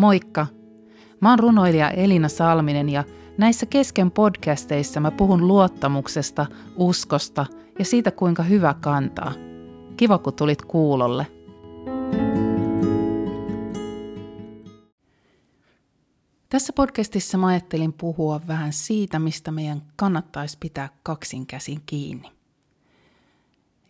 Moikka! 0.00 0.46
Mä 1.20 1.30
oon 1.30 1.38
runoilija 1.38 1.90
Elina 1.90 2.28
Salminen 2.28 2.88
ja 2.88 3.04
näissä 3.38 3.66
kesken 3.66 4.10
podcasteissa 4.10 5.00
mä 5.00 5.10
puhun 5.10 5.48
luottamuksesta, 5.48 6.46
uskosta 6.76 7.46
ja 7.78 7.84
siitä 7.84 8.10
kuinka 8.10 8.42
hyvä 8.42 8.74
kantaa. 8.80 9.32
Kiva 9.96 10.18
kun 10.18 10.34
tulit 10.34 10.62
kuulolle. 10.62 11.26
Tässä 16.48 16.72
podcastissa 16.72 17.38
mä 17.38 17.46
ajattelin 17.46 17.92
puhua 17.92 18.40
vähän 18.48 18.72
siitä, 18.72 19.18
mistä 19.18 19.50
meidän 19.50 19.82
kannattaisi 19.96 20.58
pitää 20.60 20.88
kaksin 21.02 21.46
käsin 21.46 21.80
kiinni. 21.86 22.28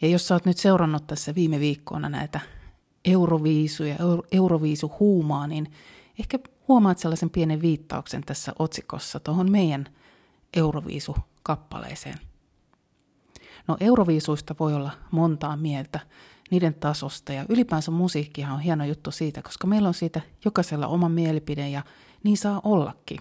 Ja 0.03 0.09
jos 0.09 0.29
sä 0.29 0.35
oot 0.35 0.45
nyt 0.45 0.59
seurannut 0.59 1.07
tässä 1.07 1.35
viime 1.35 1.61
viikkoina 1.61 2.09
näitä 2.09 2.41
euroviisuja, 3.05 3.97
euroviisu 4.33 4.93
huumaa, 5.01 5.47
niin 5.47 5.69
ehkä 6.21 6.39
huomaat 6.69 6.99
sellaisen 6.99 7.31
pienen 7.31 7.63
viittauksen 7.63 8.23
tässä 8.27 8.53
otsikossa 8.59 9.21
tuohon 9.21 9.51
meidän 9.51 9.89
Euroviisu-kappaleeseen. 10.57 12.19
No 13.69 13.77
Euroviisuista 13.81 14.55
voi 14.61 14.75
olla 14.75 14.91
montaa 15.11 15.57
mieltä, 15.57 16.01
niiden 16.51 16.75
tasosta 16.75 17.33
ja 17.33 17.47
ylipäänsä 17.49 17.91
musiikkihan 17.91 18.55
on 18.55 18.61
hieno 18.61 18.85
juttu 18.85 19.11
siitä, 19.11 19.43
koska 19.43 19.67
meillä 19.67 19.89
on 19.89 19.95
siitä 19.95 20.21
jokaisella 20.45 20.87
oma 20.87 21.09
mielipide 21.09 21.69
ja 21.69 21.83
niin 22.25 22.37
saa 22.37 22.61
ollakin. 22.65 23.19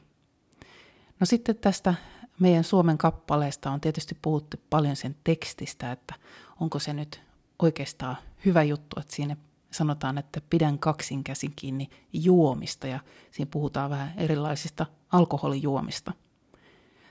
No 1.20 1.25
sitten 1.25 1.55
tästä 1.55 1.94
meidän 2.39 2.63
Suomen 2.63 2.97
kappaleesta 2.97 3.72
on 3.72 3.81
tietysti 3.81 4.17
puhuttu 4.22 4.58
paljon 4.70 4.95
sen 4.95 5.16
tekstistä, 5.23 5.91
että 5.91 6.16
onko 6.59 6.80
se 6.80 6.94
nyt 6.94 7.22
oikeastaan 7.59 8.17
hyvä 8.45 8.63
juttu, 8.63 9.00
että 9.00 9.16
siinä 9.16 9.38
sanotaan, 9.72 10.18
että 10.18 10.41
pidän 10.50 10.80
kaksin 10.80 11.23
käsin 11.23 11.53
kiinni 11.56 11.89
juomista 12.14 12.88
ja 12.88 13.00
siinä 13.31 13.50
puhutaan 13.52 13.89
vähän 13.89 14.14
erilaisista 14.17 14.86
alkoholijuomista. 15.12 16.14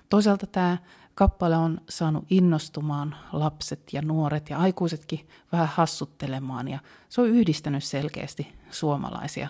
Toisaalta 0.08 0.46
tämä 0.46 0.78
kappale 1.14 1.56
on 1.56 1.80
saanut 1.88 2.24
innostumaan 2.30 3.16
lapset 3.32 3.92
ja 3.92 4.02
nuoret 4.02 4.50
ja 4.50 4.58
aikuisetkin 4.58 5.28
vähän 5.52 5.68
hassuttelemaan 5.68 6.68
ja 6.68 6.78
se 7.08 7.20
on 7.20 7.28
yhdistänyt 7.28 7.84
selkeästi 7.84 8.52
suomalaisia. 8.70 9.48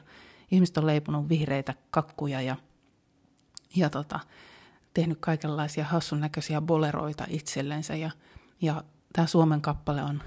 Ihmiset 0.50 0.78
on 0.78 0.86
leipunut 0.86 1.28
vihreitä 1.28 1.74
kakkuja 1.90 2.40
ja, 2.40 2.56
ja 3.76 3.90
tota, 3.90 4.20
tehnyt 4.94 5.18
kaikenlaisia 5.20 5.84
hassun 5.84 6.20
näköisiä 6.20 6.60
boleroita 6.60 7.24
itsellensä 7.28 7.96
ja, 7.96 8.10
ja 8.62 8.84
tämä 9.12 9.26
Suomen 9.26 9.60
kappale 9.60 10.02
on 10.02 10.22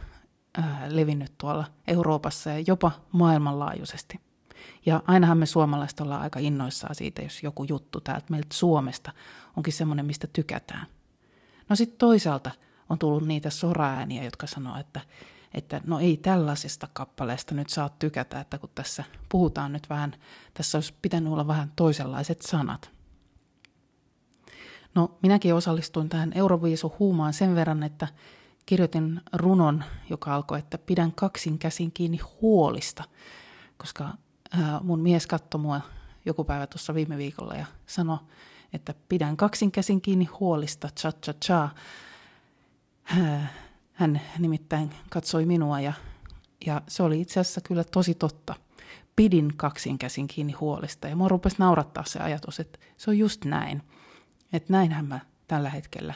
ää, 0.57 0.85
levinnyt 0.89 1.33
tuolla 1.37 1.65
Euroopassa 1.87 2.49
ja 2.49 2.63
jopa 2.67 2.91
maailmanlaajuisesti. 3.11 4.19
Ja 4.85 5.03
ainahan 5.07 5.37
me 5.37 5.45
suomalaiset 5.45 5.99
ollaan 5.99 6.21
aika 6.21 6.39
innoissaan 6.39 6.95
siitä, 6.95 7.21
jos 7.21 7.43
joku 7.43 7.63
juttu 7.63 8.01
täältä 8.01 8.25
meiltä 8.29 8.53
Suomesta 8.53 9.11
onkin 9.57 9.73
semmoinen, 9.73 10.05
mistä 10.05 10.27
tykätään. 10.33 10.87
No 11.69 11.75
sitten 11.75 11.97
toisaalta 11.97 12.51
on 12.89 12.99
tullut 12.99 13.27
niitä 13.27 13.49
soraääniä, 13.49 14.23
jotka 14.23 14.47
sanoo, 14.47 14.77
että, 14.79 15.01
että 15.53 15.81
no 15.85 15.99
ei 15.99 16.17
tällaisesta 16.17 16.87
kappaleesta 16.93 17.55
nyt 17.55 17.69
saa 17.69 17.89
tykätä, 17.89 18.39
että 18.39 18.57
kun 18.57 18.69
tässä 18.75 19.03
puhutaan 19.29 19.73
nyt 19.73 19.89
vähän, 19.89 20.15
tässä 20.53 20.77
olisi 20.77 20.93
pitänyt 21.01 21.33
olla 21.33 21.47
vähän 21.47 21.71
toisenlaiset 21.75 22.41
sanat. 22.41 22.91
No 24.95 25.17
minäkin 25.23 25.55
osallistuin 25.55 26.09
tähän 26.09 26.31
Euroviisu 26.35 26.95
huumaan 26.99 27.33
sen 27.33 27.55
verran, 27.55 27.83
että 27.83 28.07
kirjoitin 28.65 29.21
runon, 29.33 29.83
joka 30.09 30.35
alkoi, 30.35 30.59
että 30.59 30.77
pidän 30.77 31.11
kaksin 31.11 31.59
käsin 31.59 31.91
kiinni 31.91 32.19
huolista, 32.41 33.03
koska 33.77 34.09
mun 34.81 34.99
mies 34.99 35.27
katsoi 35.27 35.61
mua 35.61 35.81
joku 36.25 36.43
päivä 36.43 36.67
tuossa 36.67 36.93
viime 36.93 37.17
viikolla 37.17 37.53
ja 37.53 37.65
sanoi, 37.85 38.17
että 38.73 38.93
pidän 39.09 39.37
kaksin 39.37 39.71
käsin 39.71 40.01
kiinni 40.01 40.25
huolista, 40.25 40.89
cha 40.99 41.11
cha 41.11 41.33
cha. 41.33 41.69
Hän 43.93 44.21
nimittäin 44.39 44.91
katsoi 45.09 45.45
minua 45.45 45.79
ja, 45.79 45.93
ja 46.65 46.81
se 46.87 47.03
oli 47.03 47.21
itse 47.21 47.39
asiassa 47.39 47.61
kyllä 47.61 47.83
tosi 47.83 48.13
totta. 48.13 48.55
Pidin 49.15 49.53
kaksin 49.57 49.97
käsin 49.97 50.27
kiinni 50.27 50.53
huolista 50.53 51.07
ja 51.07 51.15
mua 51.15 51.27
rupesi 51.27 51.55
naurattaa 51.59 52.03
se 52.03 52.19
ajatus, 52.19 52.59
että 52.59 52.79
se 52.97 53.09
on 53.09 53.17
just 53.17 53.45
näin. 53.45 53.81
Että 54.53 54.73
näinhän 54.73 55.05
mä 55.05 55.19
tällä 55.47 55.69
hetkellä 55.69 56.13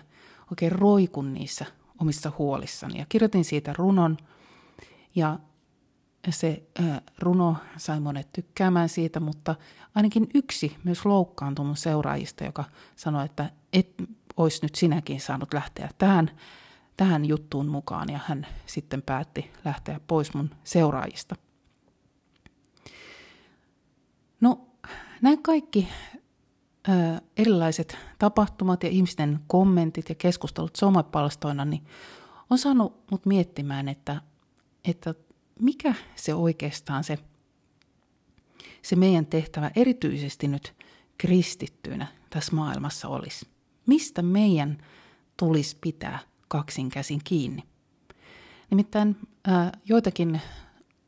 oikein 0.52 0.72
roikun 0.72 1.34
niissä 1.34 1.66
omissa 2.02 2.32
huolissani. 2.38 3.00
Ja 3.00 3.06
kirjoitin 3.10 3.46
siitä 3.46 3.74
runon 3.78 4.18
ja 5.16 5.40
se 6.30 6.64
runo 7.20 7.56
sai 7.78 8.00
monet 8.00 8.30
tykkäämään 8.34 8.90
siitä, 8.90 9.20
mutta 9.20 9.56
ainakin 9.96 10.28
yksi 10.34 10.78
myös 10.84 11.06
loukkaantui 11.06 11.66
mun 11.66 11.78
seuraajista, 11.78 12.44
joka 12.44 12.64
sanoi, 12.96 13.26
että 13.26 13.52
et 13.74 13.94
olisi 14.38 14.60
nyt 14.62 14.76
sinäkin 14.76 15.22
saanut 15.22 15.54
lähteä 15.54 15.90
tähän, 15.98 16.32
tähän 16.98 17.26
juttuun 17.26 17.68
mukaan 17.68 18.10
ja 18.10 18.20
hän 18.26 18.48
sitten 18.66 19.02
päätti 19.02 19.52
lähteä 19.66 20.00
pois 20.08 20.34
mun 20.34 20.50
seuraajista. 20.64 21.36
No, 24.42 24.68
nämä 25.22 25.38
kaikki 25.42 25.88
erilaiset 27.38 27.98
tapahtumat 28.20 28.84
ja 28.84 28.90
ihmisten 28.90 29.40
kommentit 29.48 30.10
ja 30.10 30.16
keskustelut 30.16 30.76
somepalstoina, 30.76 31.66
niin 31.66 31.86
on 32.50 32.58
saanut 32.58 33.12
mut 33.12 33.26
miettimään, 33.26 33.90
että, 33.90 34.22
että 34.86 35.14
mikä 35.60 35.94
se 36.16 36.34
oikeastaan 36.34 37.04
se, 37.04 37.20
se 38.82 38.96
meidän 38.96 39.26
tehtävä 39.26 39.72
erityisesti 39.76 40.48
nyt 40.48 40.74
kristittyinä 41.18 42.08
tässä 42.30 42.56
maailmassa 42.56 43.08
olisi. 43.08 43.48
Mistä 43.86 44.22
meidän 44.22 44.78
tulisi 45.38 45.78
pitää 45.82 46.20
kaksin 46.48 46.90
käsin 46.90 47.22
kiinni? 47.24 47.64
Nimittäin 48.70 49.16
ää, 49.48 49.72
joitakin 49.86 50.42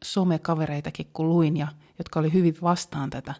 somekavereitakin 0.03 1.07
kun 1.13 1.29
luin, 1.29 1.57
ja, 1.57 1.67
jotka 1.97 2.19
oli 2.19 2.33
hyvin 2.33 2.55
vastaan 2.61 3.09
tätä 3.09 3.33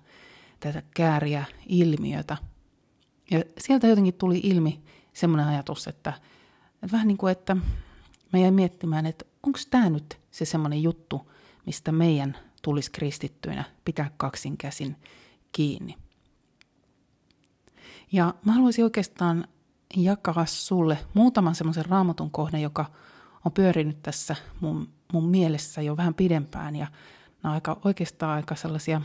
tätä 0.59 0.83
kääriä 0.95 1.45
ilmiötä. 1.65 2.37
Ja 3.31 3.43
sieltä 3.57 3.87
jotenkin 3.87 4.13
tuli 4.13 4.39
ilmi 4.43 4.83
semmoinen 5.13 5.47
ajatus, 5.47 5.87
että, 5.87 6.13
että 6.73 6.91
vähän 6.91 7.07
niin 7.07 7.17
kuin, 7.17 7.31
että 7.31 7.55
mä 8.33 8.39
jäin 8.39 8.53
miettimään, 8.53 9.05
että 9.05 9.25
onko 9.43 9.59
tämä 9.69 9.89
nyt 9.89 10.19
se 10.31 10.45
semmoinen 10.45 10.83
juttu, 10.83 11.31
mistä 11.65 11.91
meidän 11.91 12.37
tulisi 12.61 12.91
kristittyinä 12.91 13.63
pitää 13.85 14.11
kaksin 14.17 14.57
käsin 14.57 14.95
kiinni. 15.51 15.95
Ja 18.11 18.33
mä 18.45 18.51
haluaisin 18.51 18.83
oikeastaan 18.83 19.47
jakaa 19.95 20.45
sulle 20.45 20.97
muutaman 21.13 21.55
semmoisen 21.55 21.85
raamatun 21.85 22.31
kohden, 22.31 22.61
joka 22.61 22.85
on 23.45 23.51
pyörinyt 23.51 24.01
tässä 24.03 24.35
mun, 24.59 24.89
mun 25.13 25.29
mielessä 25.29 25.81
jo 25.81 25.97
vähän 25.97 26.13
pidempään. 26.13 26.75
Ja 26.75 26.87
nämä 27.43 27.51
on 27.51 27.55
aika, 27.55 27.79
oikeastaan 27.83 28.35
aika 28.35 28.55
sellaisia 28.55 29.01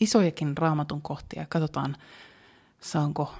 isojakin 0.00 0.56
raamatun 0.56 1.02
kohtia. 1.02 1.46
Katsotaan, 1.48 1.96
saanko 2.80 3.34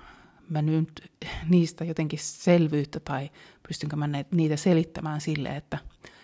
mä 0.48 0.62
nyt 0.62 1.12
niistä 1.48 1.84
jotenkin 1.84 2.18
selvyyttä 2.22 3.00
tai 3.00 3.30
pystynkö 3.68 3.96
mä 3.96 4.08
niitä 4.30 4.56
selittämään 4.56 5.20
sille, 5.20 5.56
että 5.56 5.78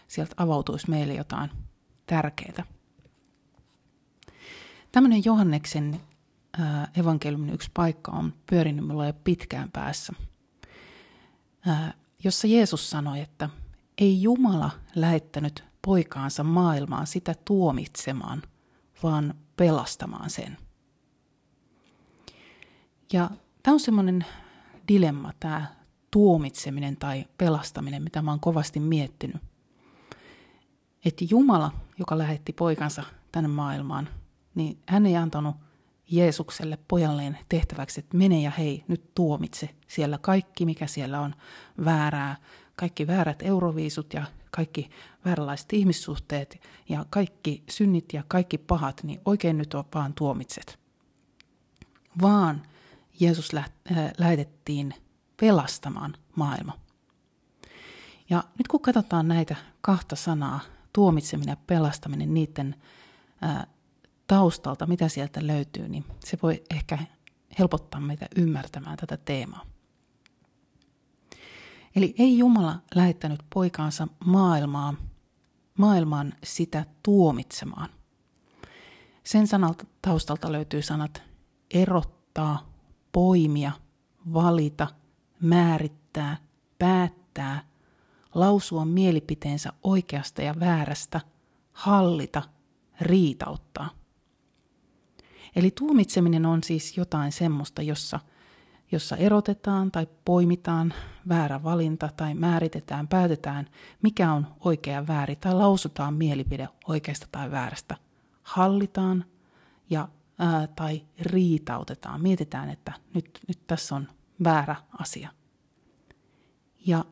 sieltä 0.09 0.35
avautuisi 0.37 0.91
meille 0.91 1.15
jotain 1.15 1.51
tärkeää. 2.07 2.65
Tämmöinen 4.93 5.25
Johanneksen 5.25 6.01
evankeliumin 6.97 7.55
yksi 7.55 7.71
paikka 7.75 8.13
on 8.13 8.35
pyörinyt 8.51 8.87
mulla 8.87 9.07
jo 9.07 9.13
pitkään 9.13 9.71
päässä, 9.73 10.13
jossa 12.25 12.47
Jeesus 12.47 12.91
sanoi, 12.91 13.21
että 13.21 13.51
ei 13.99 14.23
Jumala 14.23 14.71
lähettänyt 14.95 15.65
poikaansa 15.87 16.45
maailmaan 16.45 17.07
sitä 17.07 17.35
tuomitsemaan, 17.45 18.43
vaan 19.03 19.35
pelastamaan 19.57 20.31
sen. 20.31 20.57
Ja 23.13 23.31
tämä 23.63 23.73
on 23.73 23.81
semmoinen 23.81 24.25
dilemma, 24.89 25.33
tämä 25.41 25.67
tuomitseminen 26.11 26.97
tai 26.97 27.25
pelastaminen, 27.39 28.03
mitä 28.03 28.23
mä 28.23 28.31
oon 28.31 28.41
kovasti 28.41 28.81
miettinyt. 28.81 29.43
Että 31.05 31.25
Jumala, 31.31 31.73
joka 31.99 32.19
lähetti 32.19 32.53
poikansa 32.53 33.03
tänne 33.33 33.49
maailmaan, 33.49 34.09
niin 34.55 34.79
hän 34.89 35.07
ei 35.07 35.17
antanut 35.17 35.57
Jeesukselle 36.11 36.79
pojalleen 36.89 37.39
tehtäväksi, 37.49 38.01
että 38.01 38.17
mene 38.17 38.41
ja 38.43 38.51
hei, 38.51 38.85
nyt 38.89 39.15
tuomitse 39.15 39.71
siellä 39.89 40.19
kaikki, 40.19 40.67
mikä 40.67 40.87
siellä 40.87 41.21
on 41.21 41.35
väärää, 41.85 42.37
kaikki 42.77 43.07
väärät 43.07 43.43
euroviisut 43.43 44.15
ja 44.15 44.25
kaikki 44.55 44.91
vääränlaiset 45.25 45.73
ihmissuhteet 45.73 46.61
ja 46.89 47.07
kaikki 47.11 47.63
synnit 47.71 48.13
ja 48.13 48.23
kaikki 48.29 48.59
pahat, 48.59 49.03
niin 49.03 49.21
oikein 49.25 49.59
nyt 49.59 49.75
on 49.75 49.85
vaan 49.95 50.15
tuomitset. 50.15 50.79
Vaan 52.23 52.63
Jeesus 53.21 53.55
äh, 53.55 53.67
lähetettiin 54.19 54.95
pelastamaan 55.41 56.15
maailma. 56.37 56.79
Ja 58.31 58.45
nyt 58.59 58.69
kun 58.69 58.81
katsotaan 58.81 59.29
näitä 59.29 59.57
kahta 59.81 60.17
sanaa, 60.17 60.61
tuomitseminen 60.93 61.53
ja 61.53 61.57
pelastaminen, 61.67 62.35
niiden 62.35 62.75
äh, 63.45 63.67
taustalta, 64.27 64.87
mitä 64.87 65.09
sieltä 65.09 65.47
löytyy, 65.47 65.89
niin 65.89 66.05
se 66.25 66.39
voi 66.43 66.63
ehkä 66.71 66.99
helpottaa 67.59 68.01
meitä 68.01 68.27
ymmärtämään 68.37 68.97
tätä 68.97 69.17
teemaa. 69.17 69.74
Eli 71.97 72.15
ei 72.19 72.39
Jumala 72.39 72.79
lähettänyt 72.95 73.41
poikaansa 73.55 74.09
maailmaan, 74.25 74.99
maailmaan 75.79 76.33
sitä 76.45 76.87
tuomitsemaan. 77.03 77.89
Sen 79.25 79.47
sanalta 79.47 79.87
taustalta 80.03 80.53
löytyy 80.53 80.83
sanat 80.83 81.23
erottaa, 81.75 82.73
poimia, 83.13 83.73
valita, 84.33 84.87
määrittää, 85.41 86.37
päättää, 86.79 87.65
lausua 88.35 88.85
mielipiteensä 88.85 89.73
oikeasta 89.83 90.43
ja 90.43 90.55
väärästä, 90.61 91.21
hallita, 91.73 92.43
riitauttaa. 93.01 93.91
Eli 95.57 95.71
tuomitseminen 95.71 96.47
on 96.47 96.65
siis 96.65 96.97
jotain 96.97 97.33
semmoista, 97.33 97.83
jossa, 97.83 98.21
jossa 98.95 99.17
erotetaan 99.17 99.91
tai 99.91 100.07
poimitaan 100.25 100.95
väärä 101.29 101.63
valinta 101.63 102.09
tai 102.17 102.35
määritetään, 102.35 103.09
päätetään, 103.09 103.67
mikä 104.03 104.33
on 104.33 104.47
oikea 104.61 105.07
väärin 105.07 105.39
tai 105.39 105.55
lausutaan 105.55 106.15
mielipide 106.15 106.69
oikeasta 106.89 107.27
tai 107.33 107.51
väärästä. 107.51 107.97
Hallitaan 108.43 109.25
ja, 109.91 110.09
ää, 110.39 110.67
tai 110.67 111.03
riitautetaan, 111.21 112.23
mietitään, 112.23 112.71
että 112.71 112.93
nyt, 113.15 113.41
nyt 113.49 113.67
tässä 113.67 113.95
on 113.95 114.09
väärä 114.45 114.77
asia. 114.99 115.31
Ja 116.87 117.05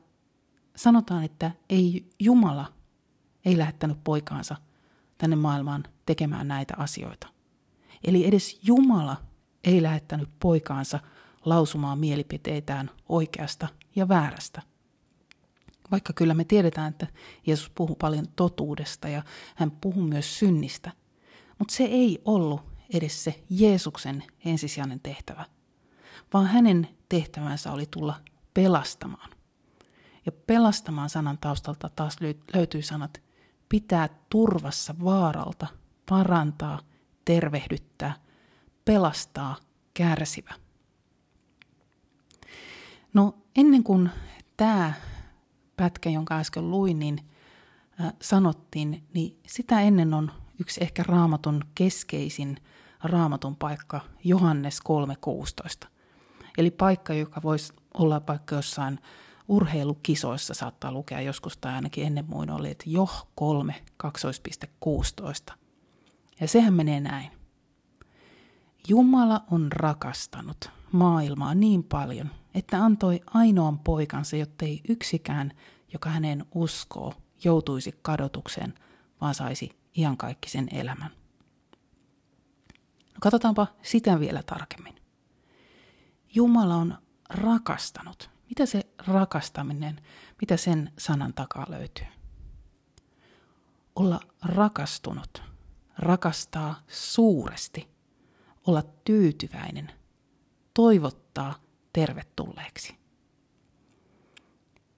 sanotaan, 0.77 1.25
että 1.25 1.51
ei 1.71 2.11
Jumala 2.21 2.73
ei 3.45 3.59
lähettänyt 3.59 3.99
poikaansa 4.05 4.57
tänne 5.19 5.37
maailmaan 5.37 5.85
tekemään 6.07 6.49
näitä 6.49 6.75
asioita. 6.79 7.27
Eli 8.05 8.27
edes 8.27 8.61
Jumala 8.63 9.17
ei 9.65 9.83
lähettänyt 9.83 10.29
poikaansa 10.41 11.01
lausumaan 11.45 11.99
mielipiteitään 11.99 12.91
oikeasta 13.09 13.69
ja 13.97 14.09
väärästä. 14.09 14.63
Vaikka 15.91 16.13
kyllä 16.13 16.35
me 16.35 16.45
tiedetään, 16.45 16.91
että 16.91 17.07
Jeesus 17.47 17.71
puhuu 17.71 17.97
paljon 17.97 18.29
totuudesta 18.37 19.09
ja 19.09 19.23
hän 19.57 19.71
puhuu 19.71 20.03
myös 20.03 20.39
synnistä, 20.39 20.93
mutta 21.59 21.75
se 21.75 21.85
ei 21.85 22.23
ollut 22.25 22.61
edes 22.95 23.25
se 23.25 23.45
Jeesuksen 23.51 24.25
ensisijainen 24.45 25.01
tehtävä, 25.01 25.45
vaan 26.35 26.47
hänen 26.47 26.89
tehtävänsä 27.09 27.73
oli 27.73 27.87
tulla 27.91 28.15
pelastamaan. 28.55 29.31
Ja 30.27 30.33
pelastamaan 30.33 31.11
sanan 31.11 31.39
taustalta 31.39 31.91
taas 31.97 32.17
löytyy 32.55 32.83
sanat 32.83 33.23
pitää 33.69 34.09
turvassa 34.31 34.95
vaaralta, 35.05 35.67
parantaa, 36.09 36.81
tervehdyttää, 37.25 38.15
pelastaa 38.85 39.57
kärsivä. 39.95 40.55
No 43.15 43.35
ennen 43.57 43.85
kuin 43.85 44.11
tämä 44.57 44.93
pätkä, 45.77 46.11
jonka 46.11 46.39
äsken 46.39 46.71
luin, 46.71 46.99
niin 46.99 47.21
äh, 48.01 48.13
sanottiin, 48.23 49.05
niin 49.15 49.41
sitä 49.47 49.81
ennen 49.81 50.15
on 50.15 50.33
yksi 50.59 50.83
ehkä 50.83 51.03
raamatun 51.07 51.65
keskeisin 51.75 52.57
raamatun 53.03 53.57
paikka 53.57 54.01
Johannes 54.25 54.81
3.16. 55.85 55.89
Eli 56.59 56.71
paikka, 56.71 57.15
joka 57.15 57.43
voisi 57.43 57.73
olla 57.95 58.21
paikka 58.21 58.55
jossain 58.55 58.99
urheilukisoissa 59.49 60.55
saattaa 60.55 60.93
lukea 60.93 61.21
joskus, 61.21 61.57
tai 61.57 61.75
ainakin 61.75 62.07
ennen 62.07 62.25
muin 62.29 62.51
oli, 62.51 62.71
että 62.71 62.85
jo 62.87 63.09
3, 63.35 63.75
2.16. 65.51 65.55
Ja 66.41 66.49
sehän 66.49 66.75
menee 66.75 67.01
näin. 67.01 67.31
Jumala 68.89 69.41
on 69.51 69.73
rakastanut 69.73 70.71
maailmaa 70.93 71.55
niin 71.55 71.85
paljon, 71.85 72.31
että 72.55 72.85
antoi 72.85 73.21
ainoan 73.27 73.79
poikansa, 73.79 74.37
jottei 74.37 74.81
yksikään, 74.89 75.53
joka 75.93 76.11
hänen 76.11 76.47
uskoo, 76.55 77.15
joutuisi 77.45 77.99
kadotukseen, 78.03 78.75
vaan 79.21 79.35
saisi 79.35 79.71
iankaikkisen 79.97 80.69
elämän. 80.73 81.11
No 83.15 83.19
katsotaanpa 83.21 83.67
sitä 83.83 84.21
vielä 84.21 84.43
tarkemmin. 84.43 84.95
Jumala 86.35 86.75
on 86.75 86.99
rakastanut. 87.29 88.31
Mitä 88.49 88.67
se 88.67 88.87
rakastaminen, 89.07 90.01
mitä 90.41 90.57
sen 90.57 90.93
sanan 90.99 91.35
takaa 91.35 91.67
löytyy? 91.69 92.07
Olla 93.97 94.21
rakastunut, 94.43 95.43
rakastaa 95.99 96.83
suuresti, 96.89 97.89
olla 98.67 98.83
tyytyväinen, 99.05 99.93
toivottaa 100.75 101.55
tervetulleeksi. 101.93 102.97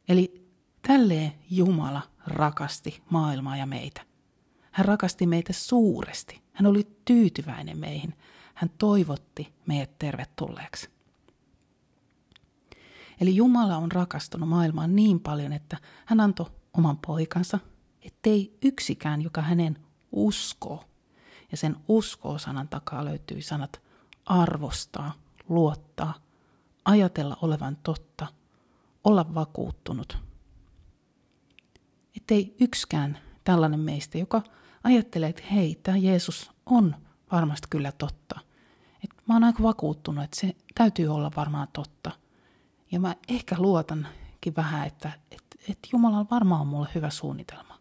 Eli 0.09 0.49
tälleen 0.87 1.33
Jumala 1.51 2.03
rakasti 2.27 3.03
maailmaa 3.11 3.57
ja 3.57 3.67
meitä. 3.67 4.01
Hän 4.71 4.87
rakasti 4.87 5.27
meitä 5.27 5.53
suuresti. 5.53 6.43
Hän 6.53 6.67
oli 6.67 6.97
tyytyväinen 7.05 7.79
meihin. 7.79 8.15
Hän 8.55 8.71
toivotti 8.79 9.55
meidät 9.67 9.99
tervetulleeksi. 9.99 10.91
Eli 13.21 13.37
Jumala 13.37 13.77
on 13.77 13.93
rakastunut 13.93 14.49
maailmaan 14.49 14.97
niin 14.97 15.21
paljon, 15.21 15.53
että 15.53 15.77
hän 16.07 16.21
antoi 16.21 16.51
oman 16.79 16.99
poikansa, 17.07 17.59
ettei 18.03 18.59
yksikään, 18.63 19.23
joka 19.23 19.43
hänen 19.43 19.79
uskoo, 20.13 20.85
ja 21.51 21.57
sen 21.57 21.77
uskoo 21.89 22.39
sanan 22.39 22.69
takaa 22.69 23.05
löytyy 23.05 23.43
sanat 23.43 23.83
arvostaa, 24.27 25.13
luottaa, 25.49 26.15
ajatella 26.85 27.37
olevan 27.43 27.77
totta, 27.83 28.27
olla 29.05 29.35
vakuuttunut. 29.35 30.19
Ettei 32.17 32.57
yksikään 32.61 33.19
tällainen 33.45 33.81
meistä, 33.81 34.19
joka 34.19 34.43
ajattelee, 34.85 35.29
että 35.29 35.43
hei, 35.53 35.81
tämä 35.83 35.97
Jeesus 35.97 36.51
on 36.67 36.97
varmasti 37.33 37.67
kyllä 37.71 37.93
totta. 37.93 38.41
Et 39.05 39.11
mä 39.29 39.35
oon 39.35 39.45
aika 39.45 39.63
vakuuttunut, 39.63 40.25
että 40.25 40.41
se 40.41 40.57
täytyy 40.75 41.09
olla 41.09 41.31
varmaan 41.37 41.69
totta– 41.73 42.11
ja 42.95 43.01
mä 43.01 43.17
ehkä 43.29 43.57
luotankin 43.59 44.57
vähän, 44.57 44.87
että, 44.87 45.13
että, 45.31 45.57
että 45.69 45.89
Jumalalla 45.93 46.27
varmaan 46.31 46.61
on 46.61 46.67
mulle 46.67 46.89
hyvä 46.95 47.11
suunnitelma. 47.11 47.79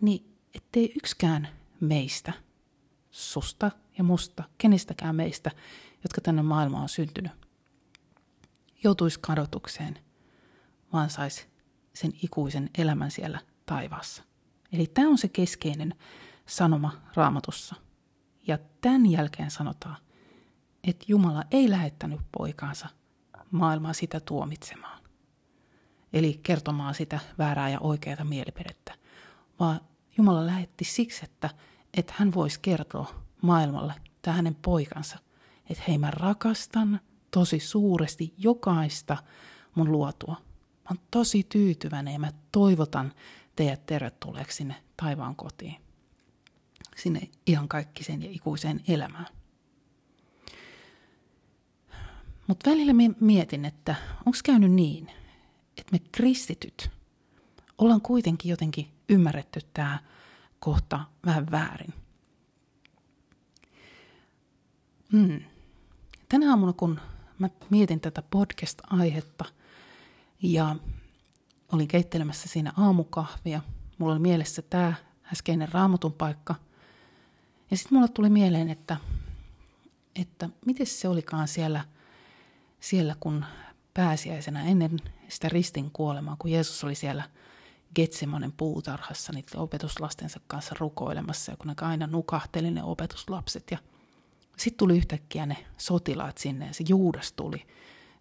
Niin 0.00 0.36
ettei 0.54 0.92
yksikään 0.96 1.48
meistä, 1.80 2.32
susta 3.10 3.70
ja 3.98 4.04
musta, 4.04 4.44
kenestäkään 4.58 5.16
meistä, 5.16 5.50
jotka 6.02 6.20
tänne 6.20 6.42
maailmaan 6.42 6.82
on 6.82 6.88
syntynyt, 6.88 7.32
joutuisi 8.84 9.20
kadotukseen, 9.20 9.98
vaan 10.92 11.10
saisi 11.10 11.46
sen 11.92 12.12
ikuisen 12.22 12.70
elämän 12.78 13.10
siellä 13.10 13.40
taivaassa. 13.66 14.22
Eli 14.72 14.86
tämä 14.86 15.08
on 15.08 15.18
se 15.18 15.28
keskeinen 15.28 15.94
sanoma 16.46 16.92
raamatussa. 17.14 17.76
Ja 18.46 18.58
tämän 18.80 19.06
jälkeen 19.06 19.50
sanotaan, 19.50 19.96
että 20.84 21.04
Jumala 21.08 21.44
ei 21.50 21.70
lähettänyt 21.70 22.20
poikaansa– 22.32 22.88
maailmaa 23.50 23.92
sitä 23.92 24.20
tuomitsemaan. 24.20 25.00
Eli 26.12 26.40
kertomaan 26.42 26.94
sitä 26.94 27.20
väärää 27.38 27.68
ja 27.68 27.80
oikeaa 27.80 28.24
mielipidettä. 28.24 28.94
Vaan 29.60 29.80
Jumala 30.18 30.46
lähetti 30.46 30.84
siksi, 30.84 31.24
että, 31.24 31.50
että 31.94 32.14
hän 32.16 32.34
voisi 32.34 32.60
kertoa 32.60 33.14
maailmalle, 33.42 33.94
tai 34.22 34.34
hänen 34.34 34.54
poikansa, 34.54 35.18
että 35.70 35.84
hei 35.88 35.98
mä 35.98 36.10
rakastan 36.10 37.00
tosi 37.30 37.60
suuresti 37.60 38.34
jokaista 38.38 39.16
mun 39.74 39.92
luotua. 39.92 40.34
Mä 40.34 40.88
oon 40.90 40.98
tosi 41.10 41.46
tyytyväinen 41.48 42.12
ja 42.12 42.18
mä 42.18 42.32
toivotan 42.52 43.12
teidät 43.56 43.86
tervetulleeksi 43.86 44.56
sinne 44.56 44.74
taivaan 44.96 45.36
kotiin. 45.36 45.76
Sinne 46.96 47.20
ihan 47.46 47.68
kaikkisen 47.68 48.22
ja 48.22 48.30
ikuiseen 48.30 48.80
elämään. 48.88 49.26
Mutta 52.46 52.70
välillä 52.70 52.92
mietin, 53.20 53.64
että 53.64 53.94
onko 54.26 54.38
käynyt 54.44 54.72
niin, 54.72 55.10
että 55.76 55.92
me 55.92 55.98
kristityt 56.12 56.90
ollaan 57.78 58.00
kuitenkin 58.00 58.50
jotenkin 58.50 58.88
ymmärretty 59.08 59.60
tämä 59.74 59.98
kohta 60.58 61.00
vähän 61.26 61.50
väärin. 61.50 61.94
Hmm. 65.12 65.40
Tänä 66.28 66.50
aamuna, 66.50 66.72
kun 66.72 67.00
mä 67.40 67.50
mietin 67.70 68.00
tätä 68.00 68.22
podcast-aihetta 68.22 69.44
ja 70.42 70.76
olin 71.72 71.88
keittelemässä 71.88 72.48
siinä 72.48 72.72
aamukahvia, 72.76 73.60
mulla 73.98 74.12
oli 74.12 74.20
mielessä 74.20 74.62
tämä 74.62 74.94
äskeinen 75.32 75.72
raamatun 75.72 76.12
paikka. 76.12 76.54
Ja 77.70 77.76
sitten 77.76 77.98
mulle 77.98 78.08
tuli 78.08 78.30
mieleen, 78.30 78.70
että, 78.70 78.96
että 80.16 80.48
miten 80.66 80.86
se 80.86 81.08
olikaan 81.08 81.48
siellä– 81.48 81.84
siellä 82.80 83.16
kun 83.20 83.44
pääsiäisenä 83.94 84.64
ennen 84.64 84.98
sitä 85.28 85.48
ristin 85.48 85.90
kuolemaa, 85.90 86.36
kun 86.38 86.50
Jeesus 86.50 86.84
oli 86.84 86.94
siellä 86.94 87.22
Getsemanen 87.94 88.52
puutarhassa 88.52 89.32
niiden 89.32 89.60
opetuslastensa 89.60 90.40
kanssa 90.46 90.74
rukoilemassa, 90.78 91.52
ja 91.52 91.56
kun 91.56 91.66
ne 91.66 91.74
aina 91.80 92.06
nukahteli 92.06 92.70
ne 92.70 92.82
opetuslapset. 92.82 93.70
Ja 93.70 93.78
sitten 94.60 94.78
tuli 94.78 94.96
yhtäkkiä 94.96 95.46
ne 95.46 95.66
sotilaat 95.76 96.38
sinne, 96.38 96.66
ja 96.66 96.74
se 96.74 96.84
Juudas 96.88 97.32
tuli, 97.32 97.66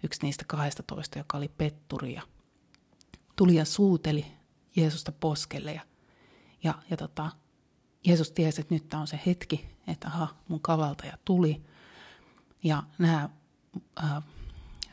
yksi 0.03 0.21
niistä 0.21 0.45
12, 0.47 1.19
joka 1.19 1.37
oli 1.37 1.47
petturi, 1.47 2.13
ja 2.13 2.21
tuli 3.35 3.55
ja 3.55 3.65
suuteli 3.65 4.25
Jeesusta 4.75 5.11
poskelle. 5.11 5.73
Ja, 5.73 5.81
ja, 6.63 6.73
ja 6.89 6.97
tota, 6.97 7.31
Jeesus 8.07 8.31
tiesi, 8.31 8.61
että 8.61 8.75
nyt 8.75 8.89
tämä 8.89 9.01
on 9.01 9.07
se 9.07 9.19
hetki, 9.25 9.69
että 9.87 10.07
aha, 10.07 10.35
mun 10.47 10.61
kavaltaja 10.61 11.17
tuli. 11.25 11.61
Ja 12.63 12.83
nämä 12.97 13.29
äh, 14.03 14.23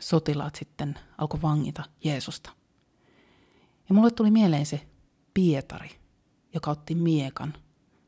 sotilaat 0.00 0.54
sitten 0.54 0.98
alkoi 1.18 1.42
vangita 1.42 1.84
Jeesusta. 2.04 2.50
Ja 3.88 3.94
mulle 3.94 4.10
tuli 4.10 4.30
mieleen 4.30 4.66
se 4.66 4.86
Pietari, 5.34 5.90
joka 6.54 6.70
otti 6.70 6.94
miekan. 6.94 7.54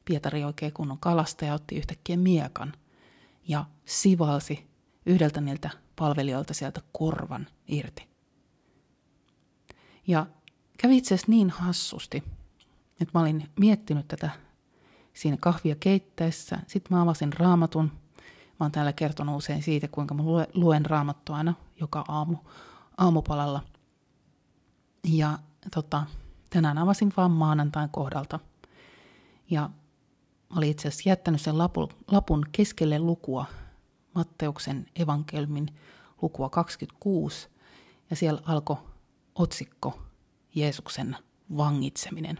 Pietari 0.05 0.45
oikein 0.45 0.73
kunnon 0.73 0.99
kalastaja 0.99 1.55
otti 1.55 1.77
yhtäkkiä 1.77 2.17
miekan 2.17 2.73
ja 3.49 3.65
sivalsi 3.85 4.71
yhdeltä 5.07 5.41
niiltä 5.41 5.71
palvelijoilta 5.97 6.55
sieltä 6.55 6.81
korvan 6.93 7.47
irti. 7.69 8.09
Ja 10.07 10.27
kävi 10.79 10.97
itse 10.97 11.15
asiassa 11.15 11.33
niin 11.33 11.51
hassusti, 11.51 12.25
että 13.01 13.19
mä 13.19 13.21
olin 13.21 13.49
miettinyt 13.59 14.09
tätä 14.09 14.31
siinä 15.15 15.37
kahvia 15.41 15.77
keittäessä. 15.81 16.59
Sitten 16.67 16.97
mä 16.97 17.03
avasin 17.03 17.33
raamatun. 17.33 17.93
Mä 18.61 18.65
oon 18.65 18.73
täällä 18.73 18.93
kertonut 18.93 19.37
usein 19.37 19.63
siitä, 19.63 19.89
kuinka 19.89 20.15
mä 20.15 20.23
luen 20.55 20.87
raamattua 20.87 21.37
aina 21.37 21.55
joka 21.81 22.05
aamu, 22.09 22.37
aamupalalla. 22.99 23.63
Ja 25.05 25.39
tota, 25.75 26.07
tänään 26.51 26.79
avasin 26.79 27.13
vaan 27.17 27.31
maanantain 27.31 27.91
kohdalta. 27.91 28.41
Ja 29.51 29.71
mä 30.51 30.57
olin 30.57 30.71
itse 30.71 30.89
asiassa 30.89 31.09
jättänyt 31.09 31.41
sen 31.41 31.59
lapun, 31.59 31.89
lapun 32.11 32.47
keskelle 32.53 32.99
lukua, 32.99 33.45
Matteuksen 34.15 34.87
evankelmin 34.97 35.69
lukua 36.23 36.49
26, 36.49 37.49
ja 38.11 38.17
siellä 38.17 38.41
alkoi 38.45 38.77
otsikko 39.35 39.99
Jeesuksen 40.55 41.17
vangitseminen. 41.57 42.39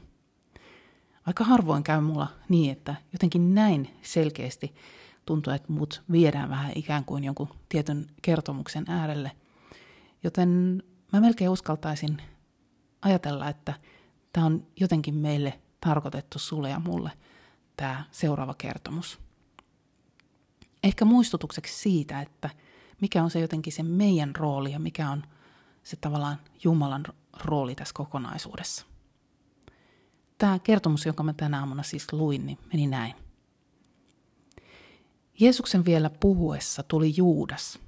Aika 1.27 1.45
harvoin 1.45 1.83
käy 1.83 2.01
mulla 2.01 2.29
niin, 2.49 2.73
että 2.73 2.95
jotenkin 3.13 3.55
näin 3.55 3.91
selkeästi 4.03 4.75
tuntuu, 5.27 5.53
että 5.53 5.73
mut 5.73 6.03
viedään 6.13 6.51
vähän 6.51 6.73
ikään 6.75 7.05
kuin 7.05 7.25
jonkun 7.25 7.49
tietyn 7.69 8.07
kertomuksen 8.23 8.85
äärelle. 8.89 9.31
Joten 10.23 10.83
mä 11.13 11.21
melkein 11.21 11.51
uskaltaisin 11.51 12.23
ajatella, 13.03 13.49
että 13.49 13.75
tämä 14.33 14.47
on 14.47 14.67
jotenkin 14.81 15.15
meille 15.15 15.61
tarkoitettu 15.81 16.39
sulle 16.39 16.71
ja 16.71 16.81
mulle 16.81 17.11
tämä 17.79 18.05
seuraava 18.11 18.55
kertomus. 18.55 19.19
Ehkä 20.85 21.05
muistutukseksi 21.05 21.79
siitä, 21.79 22.21
että 22.21 22.51
mikä 23.01 23.23
on 23.23 23.31
se 23.31 23.41
jotenkin 23.41 23.73
se 23.73 23.83
meidän 23.83 24.37
rooli 24.37 24.73
ja 24.73 24.79
mikä 24.79 25.11
on 25.11 25.23
se 25.83 25.97
tavallaan 25.97 26.39
Jumalan 26.65 27.05
rooli 27.45 27.75
tässä 27.75 27.95
kokonaisuudessa. 27.95 28.87
Tämä 30.39 30.59
kertomus, 30.59 31.07
jonka 31.07 31.23
mä 31.23 31.33
tänä 31.33 31.61
aamuna 31.61 31.83
siis 31.83 32.13
luin, 32.13 32.47
niin 32.47 32.59
meni 32.73 32.87
näin. 32.87 33.15
Jeesuksen 35.41 35.85
vielä 35.85 36.11
puhuessa 36.11 36.83
tuli 36.83 37.13
Juudas, 37.17 37.79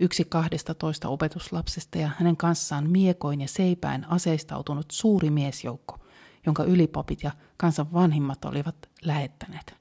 yksi 0.00 0.24
kahdesta 0.24 0.74
toista 0.74 1.08
opetuslapsesta 1.08 1.98
ja 1.98 2.10
hänen 2.18 2.36
kanssaan 2.36 2.90
miekoin 2.90 3.40
ja 3.40 3.48
seipäin 3.48 4.04
aseistautunut 4.08 4.86
suuri 4.92 5.30
miesjoukko, 5.30 5.98
jonka 6.46 6.64
ylipapit 6.64 7.22
ja 7.22 7.30
kansan 7.56 7.92
vanhimmat 7.92 8.44
olivat 8.44 8.76
lähettäneet. 9.02 9.74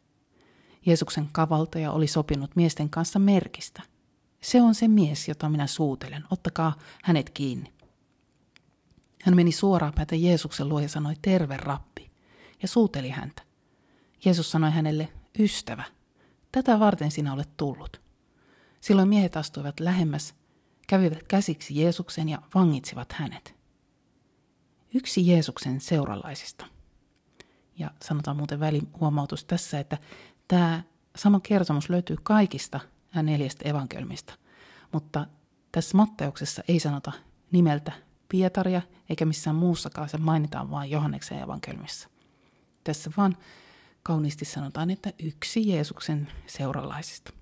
Jeesuksen 0.85 1.29
kavaltaja 1.31 1.91
oli 1.91 2.07
sopinut 2.07 2.55
miesten 2.55 2.89
kanssa 2.89 3.19
merkistä. 3.19 3.81
Se 4.41 4.61
on 4.61 4.75
se 4.75 4.87
mies, 4.87 5.27
jota 5.27 5.49
minä 5.49 5.67
suutelen, 5.67 6.23
ottakaa 6.31 6.73
hänet 7.03 7.29
kiinni. 7.29 7.73
Hän 9.23 9.35
meni 9.35 9.51
suoraan 9.51 9.93
päätä 9.93 10.15
Jeesuksen 10.15 10.69
luo 10.69 10.79
ja 10.79 10.89
sanoi, 10.89 11.13
terve 11.21 11.57
rappi, 11.57 12.11
ja 12.61 12.67
suuteli 12.67 13.09
häntä. 13.09 13.43
Jeesus 14.25 14.51
sanoi 14.51 14.71
hänelle, 14.71 15.09
ystävä, 15.39 15.83
tätä 16.51 16.79
varten 16.79 17.11
sinä 17.11 17.33
olet 17.33 17.57
tullut. 17.57 18.01
Silloin 18.81 19.09
miehet 19.09 19.37
astuivat 19.37 19.79
lähemmäs, 19.79 20.35
kävivät 20.87 21.23
käsiksi 21.23 21.81
Jeesuksen 21.81 22.29
ja 22.29 22.41
vangitsivat 22.55 23.13
hänet. 23.13 23.58
Yksi 24.93 25.27
Jeesuksen 25.27 25.81
seuralaisista. 25.81 26.65
Ja 27.77 27.91
sanotaan 28.03 28.37
muuten 28.37 28.59
välihuomautus 28.59 29.45
tässä, 29.45 29.79
että 29.79 29.97
tämä 30.47 30.83
sama 31.15 31.39
kertomus 31.39 31.89
löytyy 31.89 32.17
kaikista 32.23 32.79
neljästä 33.23 33.69
evankelmista, 33.69 34.33
mutta 34.91 35.27
tässä 35.71 35.97
Matteuksessa 35.97 36.63
ei 36.67 36.79
sanota 36.79 37.11
nimeltä 37.51 37.91
Pietaria, 38.29 38.81
eikä 39.09 39.25
missään 39.25 39.55
muussakaan 39.55 40.09
se 40.09 40.17
mainitaan 40.17 40.71
vain 40.71 40.91
Johanneksen 40.91 41.39
evankelmissa. 41.39 42.09
Tässä 42.83 43.11
vaan 43.17 43.37
kauniisti 44.03 44.45
sanotaan, 44.45 44.89
että 44.89 45.13
yksi 45.23 45.69
Jeesuksen 45.69 46.31
seuralaisista. 46.47 47.33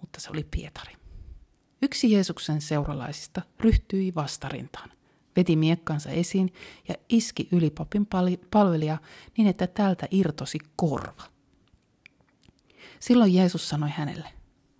Mutta 0.00 0.20
se 0.20 0.30
oli 0.30 0.44
Pietari. 0.44 0.92
Yksi 1.82 2.12
Jeesuksen 2.12 2.60
seuralaisista 2.60 3.42
ryhtyi 3.60 4.14
vastarintaan, 4.14 4.90
veti 5.36 5.56
miekkansa 5.56 6.10
esiin 6.10 6.52
ja 6.88 6.94
iski 7.08 7.48
ylipapin 7.52 8.06
palvelija 8.50 8.98
niin, 9.38 9.48
että 9.48 9.66
tältä 9.66 10.08
irtosi 10.10 10.58
korva. 10.76 11.22
Silloin 13.00 13.34
Jeesus 13.34 13.68
sanoi 13.68 13.90
hänelle, 13.90 14.28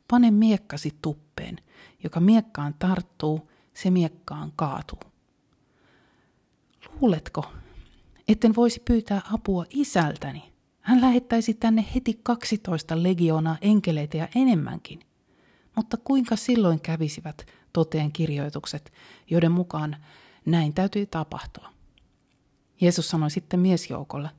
pane 0.08 0.30
miekkasi 0.30 0.94
tuppeen, 1.02 1.58
joka 2.04 2.20
miekkaan 2.20 2.74
tarttuu, 2.78 3.50
se 3.74 3.90
miekkaan 3.90 4.52
kaatuu. 4.56 4.98
Luuletko, 7.00 7.52
etten 8.28 8.54
voisi 8.56 8.80
pyytää 8.84 9.22
apua 9.32 9.64
isältäni? 9.70 10.52
Hän 10.80 11.00
lähettäisi 11.00 11.54
tänne 11.54 11.84
heti 11.94 12.20
12 12.22 13.02
legioonaa 13.02 13.56
enkeleitä 13.60 14.16
ja 14.16 14.28
enemmänkin. 14.34 15.00
Mutta 15.76 15.96
kuinka 15.96 16.36
silloin 16.36 16.80
kävisivät 16.80 17.46
toteen 17.72 18.12
kirjoitukset, 18.12 18.92
joiden 19.30 19.52
mukaan 19.52 19.96
näin 20.44 20.74
täytyy 20.74 21.06
tapahtua? 21.06 21.68
Jeesus 22.80 23.08
sanoi 23.08 23.30
sitten 23.30 23.60
miesjoukolle, 23.60 24.30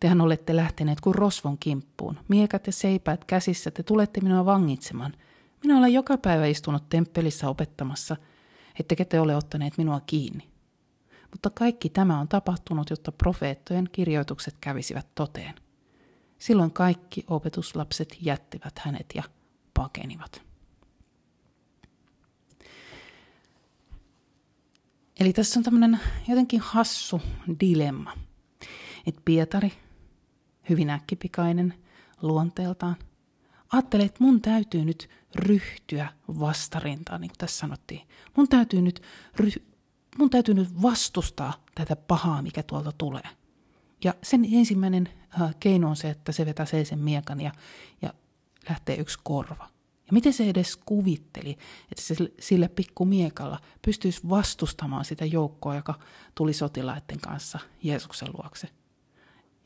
Tehän 0.00 0.20
olette 0.20 0.56
lähteneet 0.56 1.00
kuin 1.00 1.14
rosvon 1.14 1.58
kimppuun. 1.58 2.18
Miekat 2.28 2.66
ja 2.66 2.72
seipäät 2.72 3.24
käsissä 3.24 3.70
te 3.70 3.82
tulette 3.82 4.20
minua 4.20 4.44
vangitsemaan. 4.44 5.12
Minä 5.62 5.78
olen 5.78 5.92
joka 5.92 6.18
päivä 6.18 6.46
istunut 6.46 6.88
temppelissä 6.88 7.48
opettamassa, 7.48 8.16
ettekä 8.80 9.04
te 9.04 9.20
ole 9.20 9.36
ottaneet 9.36 9.78
minua 9.78 10.00
kiinni. 10.06 10.50
Mutta 11.30 11.50
kaikki 11.50 11.88
tämä 11.88 12.20
on 12.20 12.28
tapahtunut, 12.28 12.90
jotta 12.90 13.12
profeettojen 13.12 13.88
kirjoitukset 13.92 14.56
kävisivät 14.60 15.06
toteen. 15.14 15.54
Silloin 16.38 16.70
kaikki 16.70 17.24
opetuslapset 17.28 18.16
jättivät 18.20 18.78
hänet 18.78 19.06
ja 19.14 19.22
pakenivat. 19.74 20.42
Eli 25.20 25.32
tässä 25.32 25.60
on 25.60 25.64
tämmöinen 25.64 26.00
jotenkin 26.28 26.60
hassu 26.60 27.22
dilemma. 27.60 28.12
Että 29.06 29.20
Pietari, 29.24 29.72
hyvin 30.68 30.90
äkkipikainen 30.90 31.74
luonteeltaan, 32.22 32.96
ajattelee, 33.72 34.06
että 34.06 34.24
mun 34.24 34.40
täytyy 34.40 34.84
nyt 34.84 35.10
ryhtyä 35.34 36.08
vastarintaan, 36.28 37.20
niin 37.20 37.28
kuin 37.30 37.38
tässä 37.38 37.58
sanottiin. 37.58 38.00
Mun 38.36 38.48
täytyy 38.48 38.82
nyt, 38.82 39.02
ry- 39.40 39.62
mun 40.18 40.30
täytyy 40.30 40.54
nyt 40.54 40.82
vastustaa 40.82 41.64
tätä 41.74 41.96
pahaa, 41.96 42.42
mikä 42.42 42.62
tuolta 42.62 42.92
tulee. 42.92 43.28
Ja 44.04 44.14
sen 44.22 44.46
ensimmäinen 44.52 45.08
äh, 45.40 45.54
keino 45.60 45.88
on 45.88 45.96
se, 45.96 46.10
että 46.10 46.32
se 46.32 46.46
vetää 46.46 46.66
sen 46.66 46.98
miekan 46.98 47.40
ja, 47.40 47.52
ja 48.02 48.14
lähtee 48.68 48.96
yksi 48.96 49.18
korva. 49.22 49.68
Ja 50.10 50.14
miten 50.14 50.32
se 50.32 50.48
edes 50.50 50.76
kuvitteli, 50.76 51.50
että 51.90 52.02
se 52.02 52.14
sillä 52.40 52.68
pikkumiekalla 52.68 53.60
pystyisi 53.82 54.20
vastustamaan 54.28 55.04
sitä 55.04 55.24
joukkoa, 55.24 55.74
joka 55.74 55.94
tuli 56.34 56.52
sotilaiden 56.52 57.20
kanssa 57.20 57.58
Jeesuksen 57.82 58.28
luokse. 58.38 58.68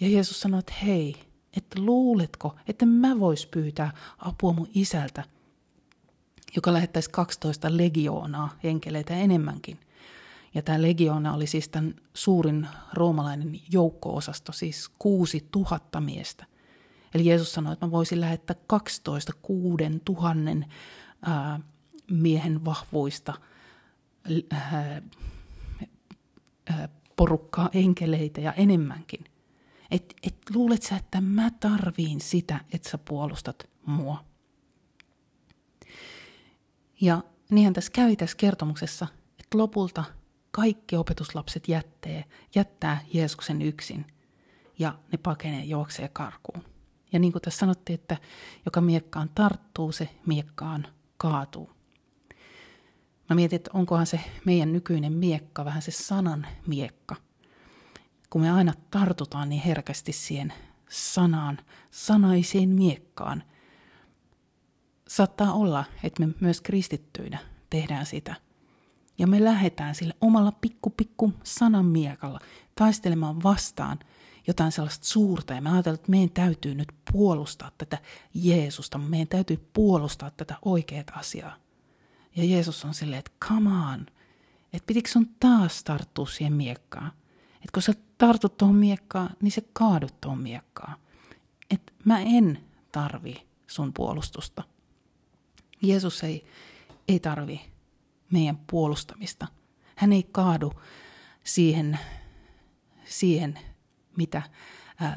Ja 0.00 0.08
Jeesus 0.08 0.40
sanoi, 0.40 0.58
että 0.58 0.74
hei, 0.82 1.16
että 1.56 1.80
luuletko, 1.80 2.56
että 2.68 2.86
mä 2.86 3.20
vois 3.20 3.46
pyytää 3.46 3.92
apua 4.18 4.52
mun 4.52 4.68
isältä, 4.74 5.24
joka 6.56 6.72
lähettäisi 6.72 7.10
12 7.10 7.76
legioonaa 7.76 8.58
enkeleitä 8.62 9.14
enemmänkin. 9.14 9.80
Ja 10.54 10.62
tämä 10.62 10.82
legioona 10.82 11.34
oli 11.34 11.46
siis 11.46 11.68
tämän 11.68 11.94
suurin 12.14 12.68
roomalainen 12.92 13.60
joukko-osasto, 13.72 14.52
siis 14.52 14.88
kuusi 14.98 15.48
tuhatta 15.50 16.00
miestä. 16.00 16.46
Eli 17.14 17.26
Jeesus 17.26 17.52
sanoi, 17.52 17.72
että 17.72 17.86
mä 17.86 17.92
voisin 17.92 18.20
lähettää 18.20 18.56
12 18.66 19.32
kuuden 19.42 20.00
tuhannen 20.04 20.66
miehen 22.10 22.64
vahvuista 22.64 23.34
ää, 24.52 25.02
ää, 26.70 26.88
porukkaa 27.16 27.70
enkeleitä 27.72 28.40
ja 28.40 28.52
enemmänkin. 28.52 29.24
Et, 29.90 30.14
et 30.22 30.36
luulet 30.54 30.82
sä, 30.82 30.96
että 30.96 31.20
mä 31.20 31.50
tarviin 31.60 32.20
sitä, 32.20 32.60
että 32.72 32.90
sä 32.90 32.98
puolustat 32.98 33.68
mua. 33.86 34.24
Ja 37.00 37.22
niinhän 37.50 37.74
tässä 37.74 37.92
kävi 37.92 38.16
tässä 38.16 38.36
kertomuksessa, 38.36 39.06
että 39.40 39.58
lopulta 39.58 40.04
kaikki 40.50 40.96
opetuslapset 40.96 41.68
jättee, 41.68 42.24
jättää 42.54 43.04
Jeesuksen 43.12 43.62
yksin 43.62 44.06
ja 44.78 44.98
ne 45.12 45.18
pakenee 45.18 45.64
juoksee 45.64 46.08
karkuun. 46.08 46.63
Ja 47.14 47.20
niin 47.20 47.32
kuin 47.32 47.42
tässä 47.42 47.58
sanottiin, 47.58 48.00
että 48.00 48.16
joka 48.64 48.80
miekkaan 48.80 49.30
tarttuu, 49.34 49.92
se 49.92 50.08
miekkaan 50.26 50.86
kaatuu. 51.16 51.70
Mä 53.30 53.36
mietin, 53.36 53.56
että 53.56 53.70
onkohan 53.74 54.06
se 54.06 54.20
meidän 54.44 54.72
nykyinen 54.72 55.12
miekka 55.12 55.64
vähän 55.64 55.82
se 55.82 55.90
sanan 55.90 56.46
miekka. 56.66 57.16
Kun 58.30 58.40
me 58.40 58.50
aina 58.50 58.72
tartutaan 58.90 59.48
niin 59.48 59.62
herkästi 59.62 60.12
siihen 60.12 60.52
sanaan, 60.90 61.58
sanaiseen 61.90 62.68
miekkaan. 62.68 63.42
Saattaa 65.08 65.52
olla, 65.52 65.84
että 66.02 66.26
me 66.26 66.34
myös 66.40 66.60
kristittyinä 66.60 67.38
tehdään 67.70 68.06
sitä. 68.06 68.34
Ja 69.18 69.26
me 69.26 69.44
lähdetään 69.44 69.94
sille 69.94 70.14
omalla 70.20 70.52
pikku 70.52 70.90
pikku 70.90 71.32
sanan 71.42 71.84
miekalla 71.84 72.40
taistelemaan 72.74 73.42
vastaan 73.42 73.98
jotain 74.46 74.72
sellaista 74.72 75.06
suurta. 75.06 75.54
Ja 75.54 75.60
me 75.60 75.70
ajatellaan, 75.70 75.94
että 75.94 76.10
meidän 76.10 76.30
täytyy 76.30 76.74
nyt 76.74 76.92
puolustaa 77.12 77.70
tätä 77.78 77.98
Jeesusta. 78.34 78.98
Meidän 78.98 79.28
täytyy 79.28 79.68
puolustaa 79.72 80.30
tätä 80.30 80.56
oikeaa 80.64 81.04
asiaa. 81.12 81.56
Ja 82.36 82.44
Jeesus 82.44 82.84
on 82.84 82.94
silleen, 82.94 83.18
että 83.18 83.32
come 83.48 83.70
on, 83.70 84.06
että 84.72 84.86
pitikö 84.86 85.08
sun 85.08 85.28
taas 85.40 85.84
tarttua 85.84 86.26
siihen 86.26 86.52
miekkaan. 86.52 87.12
Että 87.54 87.70
kun 87.72 87.82
sä 87.82 87.92
tartut 88.18 88.56
tuohon 88.56 88.76
miekkaan, 88.76 89.30
niin 89.40 89.52
se 89.52 89.62
kaadut 89.72 90.20
tuohon 90.20 90.40
miekkaan. 90.40 90.96
Että 91.70 91.92
mä 92.04 92.20
en 92.20 92.64
tarvi 92.92 93.46
sun 93.66 93.92
puolustusta. 93.92 94.62
Jeesus 95.82 96.24
ei, 96.24 96.46
ei 97.08 97.20
tarvi 97.20 97.60
meidän 98.30 98.58
puolustamista. 98.66 99.46
Hän 99.96 100.12
ei 100.12 100.22
kaadu 100.22 100.72
siihen, 101.44 101.98
siihen 103.04 103.58
mitä 104.16 104.42
ää, 105.00 105.16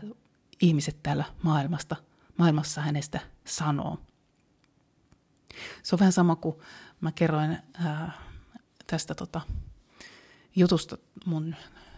ihmiset 0.61 1.03
täällä 1.03 1.25
maailmasta, 1.43 1.95
maailmassa 2.37 2.81
hänestä 2.81 3.19
sanoo. 3.45 3.97
Se 5.83 5.95
on 5.95 5.99
vähän 5.99 6.13
sama 6.13 6.35
kuin 6.35 6.55
mä 7.01 7.11
kerroin 7.11 7.57
ää, 7.73 8.11
tästä 8.87 9.15
tota, 9.15 9.41
jutusta 10.55 10.97
mun 11.25 11.55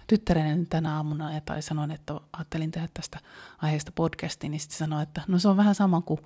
tyttäreni 0.08 0.66
tänä 0.66 0.96
aamuna, 0.96 1.42
tai 1.42 1.62
sanoin, 1.62 1.92
että 1.92 2.14
ajattelin 2.34 2.72
tehdä 2.72 2.88
tästä 2.94 3.20
aiheesta 3.58 3.92
podcastin, 3.92 4.52
niin 4.52 4.60
sitten 4.60 4.78
sanoin, 4.78 5.04
että 5.04 5.22
no 5.28 5.40
se 5.40 5.48
on 5.48 5.58
vähän 5.58 5.76
sama 5.76 6.02
kuin, 6.02 6.20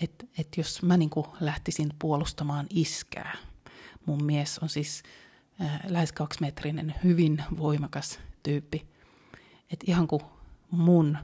että, 0.00 0.26
että 0.38 0.60
jos 0.60 0.82
mä 0.82 0.96
niin 0.96 1.10
kuin 1.10 1.26
lähtisin 1.40 1.92
puolustamaan 1.98 2.66
iskää. 2.70 3.36
Mun 4.06 4.24
mies 4.24 4.58
on 4.58 4.68
siis 4.68 5.02
ää, 5.60 5.80
lähes 5.88 6.12
kaksimetrinen, 6.12 6.94
hyvin 7.04 7.44
voimakas 7.58 8.20
tyyppi. 8.42 8.95
Että 9.70 9.84
ihan 9.88 10.06
kuin 10.06 10.22
mun, 10.70 11.18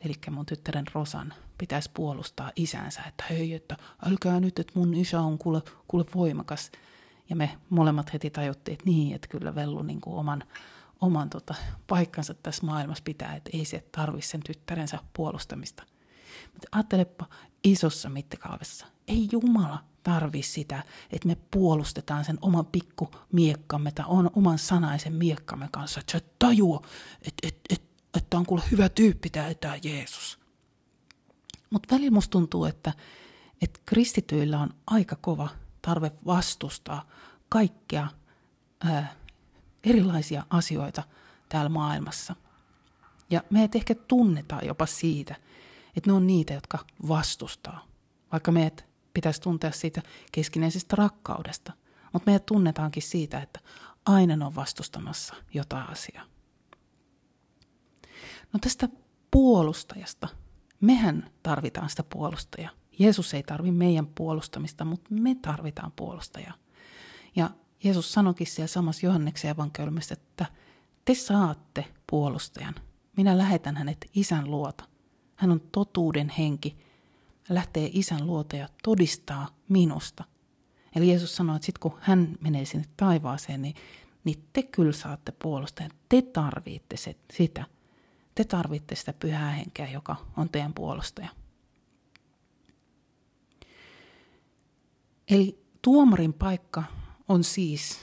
eli 0.00 0.14
mun 0.30 0.46
tyttären 0.46 0.84
Rosan, 0.94 1.34
pitäisi 1.58 1.90
puolustaa 1.94 2.52
isänsä, 2.56 3.02
että 3.02 3.24
hei, 3.30 3.54
että 3.54 3.76
älkää 4.06 4.40
nyt, 4.40 4.58
että 4.58 4.72
mun 4.76 4.94
isä 4.94 5.20
on 5.20 5.38
kuule, 5.38 5.62
kuule 5.88 6.04
voimakas. 6.14 6.70
Ja 7.30 7.36
me 7.36 7.58
molemmat 7.70 8.12
heti 8.12 8.30
tajuttiin, 8.30 8.72
että 8.72 8.84
niin, 8.86 9.14
että 9.14 9.28
kyllä 9.28 9.54
Vellu 9.54 9.82
niin 9.82 10.00
kuin 10.00 10.16
oman, 10.16 10.42
oman 11.00 11.30
tota, 11.30 11.54
paikkansa 11.86 12.34
tässä 12.34 12.66
maailmassa 12.66 13.04
pitää, 13.04 13.36
että 13.36 13.50
ei 13.54 13.64
se 13.64 13.84
tarvitse 13.92 14.30
sen 14.30 14.42
tyttärensä 14.46 14.98
puolustamista. 15.12 15.82
Mutta 16.52 16.68
ajattelepa 16.72 17.26
isossa 17.64 18.08
mittakaavassa. 18.08 18.86
Ei 19.08 19.28
Jumala 19.32 19.84
tarvi 20.02 20.42
sitä, 20.42 20.84
että 21.10 21.28
me 21.28 21.36
puolustetaan 21.50 22.24
sen 22.24 22.38
oman 22.42 22.66
pikku 22.66 23.10
miekkamme 23.32 23.92
tai 23.92 24.04
on 24.08 24.30
oman 24.36 24.58
sanaisen 24.58 25.12
miekkamme 25.12 25.68
kanssa. 25.72 26.00
Että 26.00 26.12
sä 26.12 26.20
tajua, 26.38 26.82
että, 27.22 27.48
että, 27.48 27.60
että, 27.70 27.88
että 28.16 28.38
on 28.38 28.46
kuule 28.46 28.62
hyvä 28.70 28.88
tyyppi 28.88 29.30
tämä, 29.30 29.76
Jeesus. 29.82 30.38
Mutta 31.70 31.94
välillä 31.94 32.10
musta 32.10 32.30
tuntuu, 32.30 32.64
että, 32.64 32.92
että 33.62 33.80
kristityillä 33.84 34.60
on 34.60 34.70
aika 34.86 35.16
kova 35.16 35.48
tarve 35.82 36.12
vastustaa 36.26 37.08
kaikkea 37.48 38.08
ää, 38.84 39.14
erilaisia 39.84 40.46
asioita 40.50 41.02
täällä 41.48 41.68
maailmassa. 41.68 42.36
Ja 43.30 43.44
meidät 43.50 43.74
ehkä 43.74 43.94
tunnetaan 43.94 44.66
jopa 44.66 44.86
siitä, 44.86 45.36
että 45.96 46.10
ne 46.10 46.12
on 46.12 46.26
niitä, 46.26 46.54
jotka 46.54 46.78
vastustaa. 47.08 47.86
Vaikka 48.32 48.52
meidät 48.52 48.91
pitäisi 49.14 49.40
tuntea 49.40 49.72
siitä 49.72 50.02
keskinäisestä 50.32 50.96
rakkaudesta. 50.96 51.72
Mutta 52.12 52.30
meidät 52.30 52.46
tunnetaankin 52.46 53.02
siitä, 53.02 53.40
että 53.40 53.60
aina 54.06 54.46
on 54.46 54.54
vastustamassa 54.54 55.34
jotain 55.54 55.90
asiaa. 55.90 56.24
No 58.52 58.58
tästä 58.60 58.88
puolustajasta– 59.30 60.28
Mehän 60.82 61.30
tarvitaan 61.42 61.90
sitä 61.90 62.02
puolustajaa. 62.02 62.70
Jeesus 62.98 63.34
ei 63.34 63.42
tarvi 63.42 63.70
meidän 63.70 64.06
puolustamista, 64.06 64.84
mutta 64.84 65.14
me 65.14 65.34
tarvitaan 65.34 65.92
puolustajaa. 65.96 66.54
Ja 67.36 67.50
Jeesus 67.84 68.12
sanoikin 68.12 68.46
siellä 68.46 68.66
samassa 68.66 69.06
Johanneksen 69.06 69.50
evankeliumissa, 69.50 70.12
että 70.14 70.46
te 71.04 71.14
saatte 71.14 71.84
puolustajan. 72.10 72.74
Minä 73.16 73.38
lähetän 73.38 73.76
hänet 73.76 74.10
isän 74.14 74.50
luota. 74.50 74.84
Hän 75.36 75.50
on 75.50 75.60
totuuden 75.60 76.28
henki. 76.38 76.76
Lähtee 77.48 77.90
isän 77.92 78.26
luota 78.26 78.56
ja 78.56 78.68
todistaa 78.82 79.48
minusta. 79.68 80.24
Eli 80.96 81.08
Jeesus 81.08 81.36
sanoi, 81.36 81.56
että 81.56 81.66
sitten 81.66 81.80
kun 81.80 81.98
hän 82.00 82.36
menee 82.40 82.64
sinne 82.64 82.86
taivaaseen, 82.96 83.62
niin, 83.62 83.74
niin 84.24 84.44
te 84.52 84.62
kyllä 84.62 84.92
saatte 84.92 85.32
puolustajan. 85.32 85.90
Te 86.08 86.22
tarvitte 86.22 86.96
se, 86.96 87.16
sitä. 87.32 87.64
Te 88.34 88.44
tarvitte 88.44 88.94
sitä 88.94 89.12
pyhää 89.12 89.50
henkeä, 89.50 89.90
joka 89.90 90.16
on 90.36 90.48
teidän 90.48 90.74
puolustaja. 90.74 91.28
Eli 95.28 95.64
tuomarin 95.82 96.32
paikka 96.32 96.82
on 97.28 97.44
siis 97.44 98.00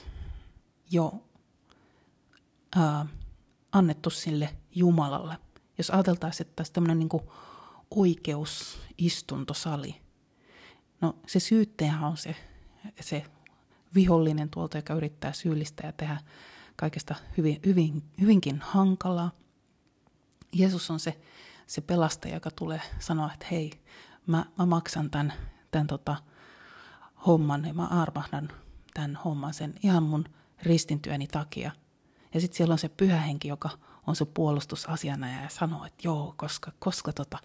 jo 0.90 1.22
ää, 2.76 3.06
annettu 3.72 4.10
sille 4.10 4.56
Jumalalle. 4.74 5.36
Jos 5.78 5.90
ajateltaisiin, 5.90 6.46
että 6.46 6.64
tämmöinen 6.72 6.98
niin 6.98 7.08
oikeusistuntosali. 7.90 9.96
No 11.00 11.16
se 11.26 11.40
syyttäjä 11.40 11.94
on 12.02 12.16
se, 12.16 12.36
se 13.00 13.24
vihollinen 13.94 14.50
tuolta, 14.50 14.78
joka 14.78 14.94
yrittää 14.94 15.32
syyllistää 15.32 15.88
ja 15.88 15.92
tehdä 15.92 16.20
kaikesta 16.76 17.14
hyvin, 17.36 17.60
hyvin, 17.66 18.02
hyvinkin 18.20 18.60
hankalaa. 18.60 19.30
Jeesus 20.52 20.90
on 20.90 21.00
se, 21.00 21.20
se 21.66 21.80
pelastaja, 21.80 22.34
joka 22.34 22.50
tulee 22.50 22.80
sanoa, 22.98 23.32
että 23.32 23.46
hei, 23.50 23.70
mä, 24.26 24.46
mä 24.58 24.66
maksan 24.66 25.10
tämän, 25.10 25.32
tämän 25.70 25.86
tota, 25.86 26.16
homman 27.26 27.64
ja 27.64 27.74
mä 27.74 27.86
armahdan 27.86 28.48
tämän 28.94 29.16
homman 29.16 29.54
sen 29.54 29.74
ihan 29.82 30.02
mun 30.02 30.24
ristintyöni 30.62 31.26
takia. 31.26 31.70
Ja 32.34 32.40
sitten 32.40 32.56
siellä 32.56 32.72
on 32.72 32.78
se 32.78 32.88
pyhä 32.88 33.20
henki, 33.20 33.48
joka 33.48 33.70
on 34.06 34.16
se 34.16 34.24
puolustusasiana 34.24 35.42
ja 35.42 35.48
sanoo, 35.48 35.84
että 35.84 36.08
joo, 36.08 36.34
koska, 36.36 36.72
koska 36.78 37.12
tota, 37.12 37.38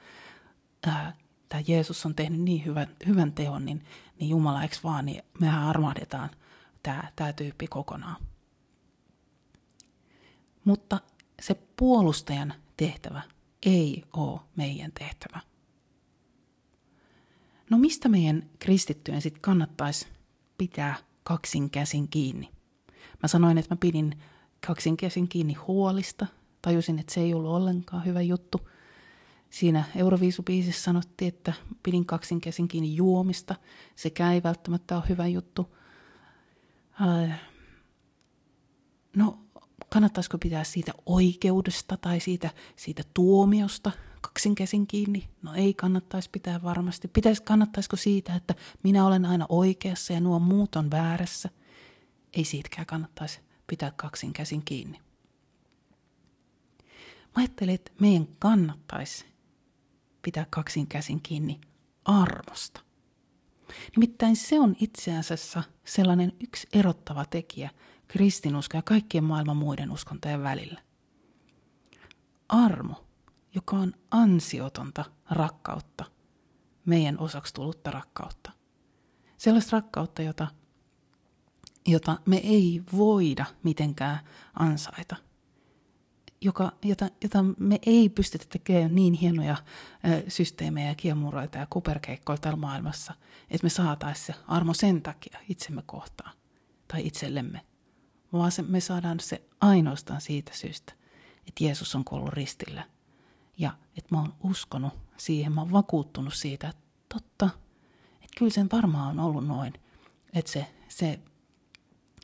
tämä 1.50 1.64
Jeesus 1.68 2.06
on 2.06 2.16
tehnyt 2.16 2.42
niin 2.42 2.66
hyvän, 2.66 2.88
hyvän 3.08 3.32
teon, 3.32 3.66
niin, 3.66 3.86
niin 4.20 4.30
Jumala, 4.30 4.62
eikö 4.62 4.76
vaan, 4.84 5.06
niin 5.06 5.24
mehän 5.40 5.64
armahdetaan 5.64 6.30
tämä 7.16 7.34
tyyppi 7.36 7.68
kokonaan. 7.68 8.22
Mutta 10.66 11.00
se 11.42 11.56
puolustajan 11.78 12.54
tehtävä 12.78 13.22
ei 13.66 14.04
ole 14.14 14.40
meidän 14.56 14.92
tehtävä. 14.92 15.40
No 17.70 17.78
mistä 17.78 18.10
meidän 18.10 18.50
kristittyjen 18.60 19.22
sitten 19.22 19.42
kannattaisi 19.42 20.08
pitää 20.58 20.96
kaksin 21.24 21.70
käsin 21.70 22.08
kiinni? 22.08 22.52
Mä 23.24 23.28
sanoin, 23.28 23.58
että 23.58 23.76
mä 23.76 23.78
pidin 23.80 24.22
kaksin 24.68 24.98
käsin 24.98 25.28
kiinni 25.28 25.54
huolista. 25.54 26.28
Tajusin, 26.62 27.00
että 27.00 27.14
se 27.14 27.22
ei 27.22 27.34
ollut 27.34 27.52
ollenkaan 27.52 28.06
hyvä 28.06 28.22
juttu. 28.22 28.70
Siinä 29.56 29.84
Euroviisubiisissä 29.96 30.84
sanottiin, 30.84 31.28
että 31.28 31.54
pidin 31.84 32.06
kaksin 32.06 32.42
kiinni 32.68 32.96
juomista. 32.96 33.56
Sekään 33.96 34.34
ei 34.34 34.44
välttämättä 34.44 34.96
ole 34.96 35.04
hyvä 35.10 35.28
juttu. 35.28 35.76
Äh, 37.02 37.42
no 39.16 39.40
kannattaisiko 39.90 40.38
pitää 40.38 40.64
siitä 40.64 40.94
oikeudesta 41.06 41.98
tai 41.98 42.20
siitä, 42.20 42.50
siitä 42.76 43.04
tuomiosta 43.14 43.92
kaksin 44.22 44.88
kiinni? 44.88 45.30
No 45.42 45.54
ei 45.54 45.74
kannattaisi 45.74 46.30
pitää 46.30 46.64
varmasti. 46.64 47.08
Pitäisi, 47.08 47.44
kannattaisiko 47.44 47.96
siitä, 47.96 48.36
että 48.36 48.56
minä 48.84 49.06
olen 49.06 49.26
aina 49.26 49.46
oikeassa 49.50 50.14
ja 50.14 50.20
nuo 50.20 50.40
muut 50.40 50.76
on 50.76 50.92
väärässä? 50.92 51.50
Ei 52.34 52.44
siitäkään 52.44 52.86
kannattaisi 52.86 53.40
pitää 53.68 53.92
kaksin 53.96 54.34
käsin 54.34 54.62
kiinni. 54.66 55.00
ajattelin, 57.36 57.76
että 57.76 57.92
meidän 58.00 58.28
kannattaisi 58.40 59.35
pitää 60.26 60.46
kaksin 60.50 60.88
käsin 60.88 61.22
kiinni 61.22 61.62
armosta. 62.06 62.82
Nimittäin 63.96 64.36
se 64.36 64.60
on 64.60 64.76
itse 64.80 65.18
asiassa 65.18 65.64
sellainen 65.84 66.32
yksi 66.40 66.68
erottava 66.74 67.26
tekijä 67.26 67.70
kristinuskon 68.08 68.78
ja 68.78 68.82
kaikkien 68.82 69.24
maailman 69.24 69.58
muiden 69.58 69.92
uskontojen 69.92 70.44
välillä. 70.44 70.82
Armo, 72.50 73.06
joka 73.56 73.76
on 73.76 73.94
ansiotonta 74.12 75.06
rakkautta, 75.30 76.06
meidän 76.86 77.20
osaksi 77.20 77.54
tullutta 77.54 77.92
rakkautta. 77.92 78.52
Sellaista 79.38 79.78
rakkautta, 79.78 80.22
jota, 80.22 80.48
jota 81.88 82.18
me 82.26 82.38
ei 82.38 82.82
voida 82.98 83.46
mitenkään 83.64 84.20
ansaita– 84.60 85.16
joka, 86.46 86.72
jota, 86.84 87.10
jota 87.24 87.44
me 87.60 87.80
ei 87.86 88.10
pystytä 88.10 88.46
tekemään 88.50 88.96
niin 88.96 89.14
hienoja 89.14 89.56
ö, 90.08 90.30
systeemejä 90.30 90.88
ja 90.88 90.96
kiemuroita 90.96 91.58
ja 91.58 91.68
kuperkeikkoja 91.70 92.38
täällä 92.38 92.60
maailmassa, 92.60 93.14
että 93.50 93.66
me 93.66 93.70
saataisiin 93.70 94.26
se 94.26 94.34
armo 94.48 94.74
sen 94.74 95.02
takia 95.02 95.40
itsemme 95.50 95.84
kohtaan 95.86 96.34
tai 96.88 97.08
itsellemme, 97.08 97.62
vaan 98.34 98.52
se, 98.52 98.62
me 98.62 98.80
saadaan 98.80 99.20
se 99.20 99.42
ainoastaan 99.62 100.22
siitä 100.22 100.52
syystä, 100.56 100.94
että 101.48 101.64
Jeesus 101.64 101.96
on 101.96 102.06
kuollut 102.06 102.34
ristillä. 102.34 102.84
Ja 103.58 103.72
että 103.98 104.16
mä 104.16 104.22
oon 104.22 104.34
uskonut 104.44 104.94
siihen, 105.18 105.52
mä 105.52 105.62
oon 105.62 105.72
vakuuttunut 105.72 106.34
siitä, 106.34 106.70
että 106.70 106.82
totta, 107.14 107.50
että 108.14 108.38
kyllä 108.38 108.52
sen 108.52 108.70
varmaan 108.72 109.20
on 109.20 109.26
ollut 109.26 109.48
noin, 109.48 109.74
että 110.34 110.52
se, 110.52 110.68
se 110.90 111.20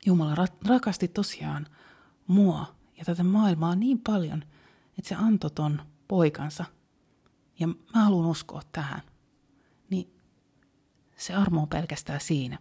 Jumala 0.05 0.47
rakasti 0.67 1.07
tosiaan 1.07 1.67
mua 2.27 2.80
ja 3.01 3.05
tätä 3.05 3.23
maailmaa 3.23 3.75
niin 3.75 3.99
paljon, 3.99 4.43
että 4.97 5.09
se 5.09 5.15
antoi 5.15 5.51
ton 5.51 5.81
poikansa. 6.07 6.65
Ja 7.59 7.67
mä 7.67 8.03
haluan 8.03 8.25
uskoa 8.25 8.61
tähän. 8.71 9.01
Niin 9.89 10.15
se 11.17 11.33
armo 11.33 11.61
on 11.61 11.67
pelkästään 11.67 12.21
siinä. 12.21 12.57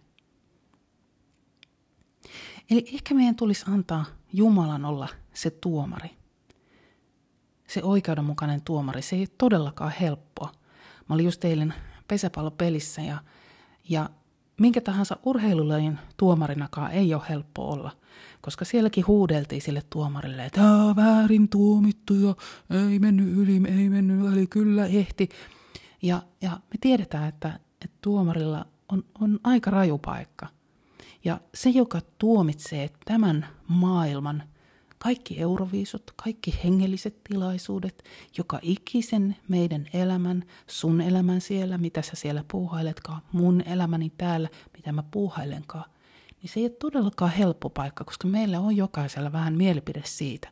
Eli 2.69 2.85
ehkä 2.93 3.13
meidän 3.13 3.35
tulisi 3.35 3.65
antaa 3.67 4.05
Jumalan 4.33 4.85
olla 4.85 5.07
se 5.33 5.49
tuomari. 5.49 6.09
Se 7.67 7.83
oikeudenmukainen 7.83 8.61
tuomari. 8.61 9.01
Se 9.01 9.15
ei 9.15 9.21
ole 9.21 9.27
todellakaan 9.37 9.93
helppoa. 10.01 10.51
Mä 11.09 11.15
olin 11.15 11.25
just 11.25 11.45
eilen 11.45 11.73
pesäpallopelissä 12.07 13.01
ja, 13.01 13.23
ja 13.89 14.09
minkä 14.61 14.81
tahansa 14.81 15.17
urheilulajin 15.25 15.99
tuomarinakaan 16.17 16.91
ei 16.91 17.13
ole 17.13 17.23
helppo 17.29 17.71
olla, 17.71 17.91
koska 18.41 18.65
sielläkin 18.65 19.07
huudeltiin 19.07 19.61
sille 19.61 19.81
tuomarille, 19.89 20.45
että 20.45 20.61
väärin 20.95 21.49
tuomittu 21.49 22.13
ja 22.13 22.35
ei 22.89 22.99
mennyt 22.99 23.37
yli, 23.37 23.61
ei 23.77 23.89
mennyt 23.89 24.33
yli, 24.33 24.47
kyllä 24.47 24.85
ehti. 24.85 25.29
Ja, 26.01 26.21
ja 26.41 26.51
me 26.51 26.77
tiedetään, 26.81 27.29
että, 27.29 27.59
että 27.85 27.97
tuomarilla 28.01 28.65
on, 28.89 29.03
on 29.21 29.39
aika 29.43 29.71
raju 29.71 29.97
paikka. 29.97 30.47
Ja 31.25 31.39
se, 31.53 31.69
joka 31.69 32.01
tuomitsee 32.17 32.89
tämän 33.05 33.47
maailman 33.67 34.43
kaikki 35.03 35.39
euroviisut, 35.39 36.13
kaikki 36.23 36.59
hengelliset 36.63 37.23
tilaisuudet, 37.23 38.03
joka 38.37 38.59
ikisen 38.61 39.35
meidän 39.47 39.87
elämän, 39.93 40.43
sun 40.67 41.01
elämän 41.01 41.41
siellä, 41.41 41.77
mitä 41.77 42.01
sä 42.01 42.11
siellä 42.15 42.43
puuhailetkaan, 42.51 43.21
mun 43.31 43.61
elämäni 43.61 44.11
täällä, 44.17 44.49
mitä 44.77 44.91
mä 44.91 45.03
puuhailenkaan, 45.11 45.85
niin 46.41 46.49
se 46.49 46.59
ei 46.59 46.63
ole 46.63 46.69
todellakaan 46.79 47.31
helppo 47.31 47.69
paikka, 47.69 48.03
koska 48.03 48.27
meillä 48.27 48.59
on 48.59 48.77
jokaisella 48.77 49.31
vähän 49.31 49.53
mielipide 49.53 50.01
siitä. 50.05 50.49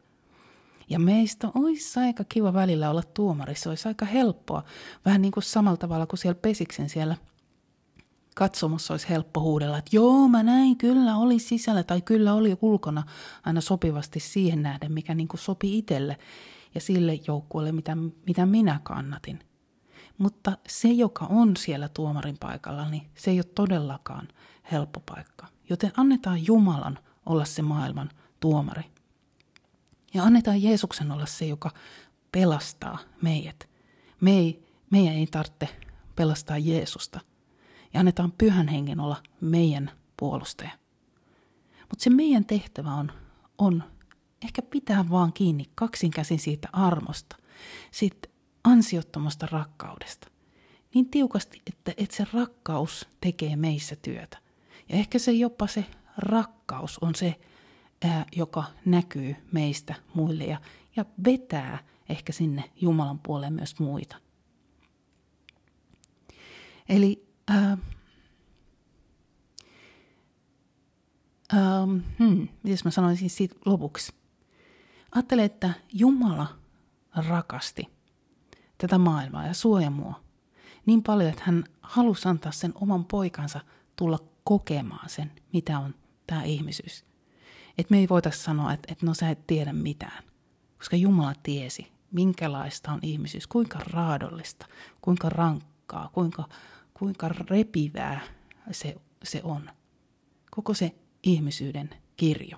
Ja 0.90 1.00
meistä 1.00 1.52
olisi 1.56 2.00
aika 2.00 2.24
kiva 2.24 2.54
välillä 2.54 2.90
olla 2.90 3.04
tuomari, 3.04 3.56
se 3.56 3.70
olisi 3.70 3.88
aika 3.88 4.06
helppoa. 4.06 4.64
Vähän 5.06 5.22
niin 5.22 5.32
kuin 5.32 5.44
samalla 5.44 5.78
tavalla 5.78 6.08
kuin 6.08 6.20
siellä 6.20 6.40
Pesiksen 6.42 6.90
siellä 6.90 7.16
katsomossa 8.40 8.94
olisi 8.94 9.10
helppo 9.10 9.42
huudella, 9.42 9.78
että 9.78 9.96
joo, 9.96 10.28
mä 10.28 10.44
näin, 10.44 10.78
kyllä 10.78 11.18
oli 11.18 11.40
sisällä 11.40 11.84
tai 11.84 12.02
kyllä 12.02 12.34
oli 12.34 12.58
ulkona 12.62 13.04
aina 13.46 13.62
sopivasti 13.62 14.20
siihen 14.20 14.62
nähden, 14.62 14.92
mikä 14.92 15.16
niin 15.16 15.28
kuin 15.28 15.40
sopi 15.40 15.78
itselle 15.78 16.18
ja 16.76 16.82
sille 16.82 17.20
joukkueelle, 17.28 17.72
mitä, 17.72 17.98
mitä 18.28 18.46
minä 18.46 18.80
kannatin. 18.84 19.40
Mutta 20.18 20.58
se, 20.68 20.88
joka 20.88 21.26
on 21.26 21.58
siellä 21.58 21.90
tuomarin 21.90 22.38
paikalla, 22.40 22.90
niin 22.90 23.10
se 23.16 23.32
ei 23.32 23.38
ole 23.38 23.44
todellakaan 23.56 24.28
helppo 24.72 25.00
paikka. 25.00 25.48
Joten 25.70 25.92
annetaan 25.98 26.46
Jumalan 26.46 27.00
olla 27.26 27.46
se 27.46 27.62
maailman 27.62 28.10
tuomari. 28.40 28.84
Ja 30.14 30.24
annetaan 30.24 30.64
Jeesuksen 30.64 31.12
olla 31.12 31.26
se, 31.26 31.46
joka 31.46 31.72
pelastaa 32.32 32.98
meidät. 33.22 33.70
Me 34.22 34.32
ei, 34.32 34.64
meidän 34.90 35.14
ei 35.14 35.28
tarvitse 35.28 35.70
pelastaa 36.16 36.58
Jeesusta, 36.58 37.20
ja 37.94 38.00
annetaan 38.00 38.32
pyhän 38.32 38.68
hengen 38.68 39.00
olla 39.00 39.24
meidän 39.42 39.92
puolustaja. 40.18 40.72
Mutta 41.80 42.04
se 42.04 42.10
meidän 42.10 42.46
tehtävä 42.46 42.94
on, 42.94 43.12
on 43.58 43.84
ehkä 44.44 44.62
pitää 44.62 45.10
vaan 45.10 45.34
kiinni 45.34 45.66
kaksin 45.76 46.12
käsin 46.12 46.40
siitä 46.40 46.70
armosta, 46.74 47.36
siitä 47.92 48.30
ansiottomasta 48.64 49.48
rakkaudesta. 49.52 50.28
Niin 50.94 51.10
tiukasti, 51.10 51.62
että, 51.68 51.94
että 51.98 52.16
se 52.16 52.28
rakkaus 52.34 53.08
tekee 53.22 53.56
meissä 53.56 53.96
työtä. 53.96 54.38
Ja 54.90 54.96
ehkä 54.96 55.20
se 55.20 55.32
jopa 55.32 55.68
se 55.68 55.86
rakkaus 56.18 57.00
on 57.00 57.16
se, 57.16 57.40
ää, 58.04 58.26
joka 58.36 58.64
näkyy 58.86 59.36
meistä 59.52 59.96
muille 60.14 60.44
ja, 60.44 60.62
ja 60.96 61.06
vetää 61.26 61.80
ehkä 62.10 62.34
sinne 62.34 62.72
Jumalan 62.82 63.20
puoleen 63.20 63.54
myös 63.54 63.80
muita. 63.80 64.16
Eli 66.90 67.29
Äh, 67.50 67.72
ähm, 71.54 71.98
hmm, 72.20 72.48
mitäs 72.64 72.84
mä 72.86 72.92
sanoisin 72.92 73.30
siitä 73.30 73.56
lopuksi? 73.66 74.14
Ajattele, 75.12 75.44
että 75.44 75.74
Jumala 75.94 76.48
rakasti 77.28 77.90
tätä 78.78 78.98
maailmaa 78.98 79.48
ja 79.48 79.54
suoja 79.54 79.90
mua 79.90 80.30
niin 80.86 81.04
paljon, 81.04 81.30
että 81.30 81.44
hän 81.46 81.64
halusi 81.82 82.28
antaa 82.28 82.52
sen 82.52 82.74
oman 82.76 83.06
poikansa 83.06 83.60
tulla 83.96 84.20
kokemaan 84.44 85.10
sen, 85.10 85.32
mitä 85.54 85.80
on 85.80 85.96
tämä 86.28 86.44
ihmisyys. 86.44 87.06
Että 87.78 87.92
me 87.92 87.98
ei 87.98 88.10
voitaisiin 88.10 88.44
sanoa, 88.44 88.74
että, 88.74 88.88
että 88.92 89.06
no 89.06 89.14
sä 89.14 89.30
et 89.30 89.48
tiedä 89.48 89.74
mitään, 89.74 90.24
koska 90.78 90.96
Jumala 90.96 91.34
tiesi, 91.44 91.92
minkälaista 92.12 92.92
on 92.92 93.00
ihmisyys, 93.02 93.48
kuinka 93.48 93.80
raadollista, 93.80 94.66
kuinka 95.02 95.30
rankkaa, 95.30 96.10
kuinka 96.14 96.44
kuinka 97.00 97.28
repivää 97.28 98.22
se, 98.72 98.96
se 99.24 99.42
on. 99.44 99.70
Koko 100.52 100.74
se 100.74 100.96
ihmisyyden 101.24 101.90
kirjo. 102.18 102.58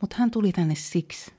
Mutta 0.00 0.16
hän 0.18 0.30
tuli 0.30 0.52
tänne 0.52 0.74
siksi, 0.74 1.32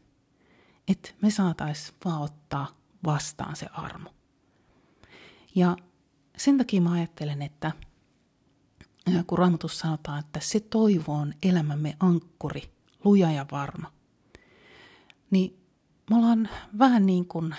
että 0.87 1.09
me 1.21 1.31
saataisiin 1.31 1.97
vaan 2.05 2.21
ottaa 2.21 2.67
vastaan 3.05 3.55
se 3.55 3.65
armo. 3.65 4.09
Ja 5.55 5.77
sen 6.37 6.57
takia 6.57 6.81
mä 6.81 6.91
ajattelen, 6.91 7.41
että 7.41 7.71
kun 9.27 9.37
Raamatussa 9.37 9.81
sanotaan, 9.81 10.19
että 10.19 10.39
se 10.39 10.59
toivo 10.59 11.13
on 11.13 11.33
elämämme 11.43 11.95
ankkuri, 11.99 12.73
luja 13.03 13.31
ja 13.31 13.45
varma, 13.51 13.91
niin 15.31 15.59
me 16.09 16.15
ollaan 16.15 16.49
vähän 16.79 17.05
niin 17.05 17.25
kuin 17.25 17.55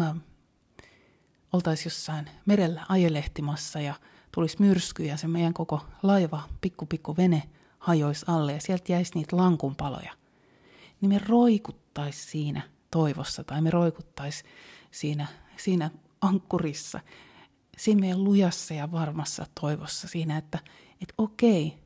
äh, 0.00 0.14
oltaisiin 1.52 1.86
jossain 1.86 2.30
merellä 2.46 2.86
ajelehtimassa 2.88 3.80
ja 3.80 3.94
tulisi 4.32 4.56
myrsky 4.60 5.04
ja 5.04 5.16
se 5.16 5.28
meidän 5.28 5.54
koko 5.54 5.80
laiva, 6.02 6.42
pikku 6.60 6.86
pikku 6.86 7.16
vene, 7.16 7.42
hajoisi 7.78 8.24
alle 8.28 8.52
ja 8.52 8.60
sieltä 8.60 8.92
jäisi 8.92 9.14
niitä 9.14 9.36
lankunpaloja. 9.36 10.12
Niin 11.00 11.08
me 11.08 11.20
roikuttaisi 11.28 12.30
siinä 12.30 12.62
toivossa 12.90 13.44
tai 13.44 13.62
me 13.62 13.70
roikuttaisi 13.70 14.44
siinä, 14.90 15.26
siinä 15.56 15.90
ankkurissa, 16.20 17.00
siinä 17.76 18.00
meidän 18.00 18.24
lujassa 18.24 18.74
ja 18.74 18.92
varmassa 18.92 19.46
toivossa 19.60 20.08
siinä, 20.08 20.36
että, 20.36 20.58
että 21.02 21.14
okei, 21.18 21.78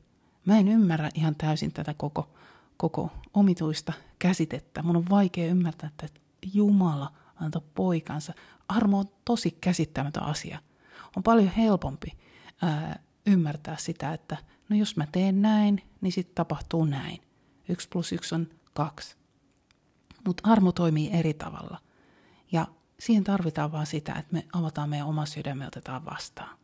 mä 0.45 0.59
en 0.59 0.67
ymmärrä 0.67 1.09
ihan 1.13 1.35
täysin 1.35 1.73
tätä 1.73 1.93
koko, 1.93 2.29
koko 2.77 3.11
omituista 3.33 3.93
käsitettä. 4.19 4.83
Mun 4.83 4.95
on 4.95 5.09
vaikea 5.09 5.47
ymmärtää, 5.47 5.87
että 5.87 6.19
Jumala 6.53 7.11
antoi 7.35 7.61
poikansa 7.75 8.33
armo 8.67 8.99
on 8.99 9.05
tosi 9.25 9.51
käsittämätön 9.51 10.23
asia. 10.23 10.59
On 11.17 11.23
paljon 11.23 11.47
helpompi 11.47 12.17
ää, 12.61 12.99
ymmärtää 13.25 13.77
sitä, 13.77 14.13
että 14.13 14.37
no 14.69 14.75
jos 14.75 14.97
mä 14.97 15.07
teen 15.11 15.41
näin, 15.41 15.81
niin 16.01 16.11
sitten 16.11 16.35
tapahtuu 16.35 16.85
näin. 16.85 17.21
Yksi 17.69 17.89
plus 17.89 18.11
yksi 18.11 18.35
on 18.35 18.47
kaksi. 18.73 19.15
Mutta 20.25 20.49
armo 20.51 20.71
toimii 20.71 21.11
eri 21.11 21.33
tavalla. 21.33 21.77
Ja 22.51 22.67
siihen 22.99 23.23
tarvitaan 23.23 23.71
vaan 23.71 23.85
sitä, 23.85 24.13
että 24.13 24.33
me 24.33 24.45
avataan 24.53 24.89
meidän 24.89 25.07
oma 25.07 25.25
sydämme 25.25 25.63
ja 25.63 25.67
otetaan 25.67 26.05
vastaan. 26.05 26.57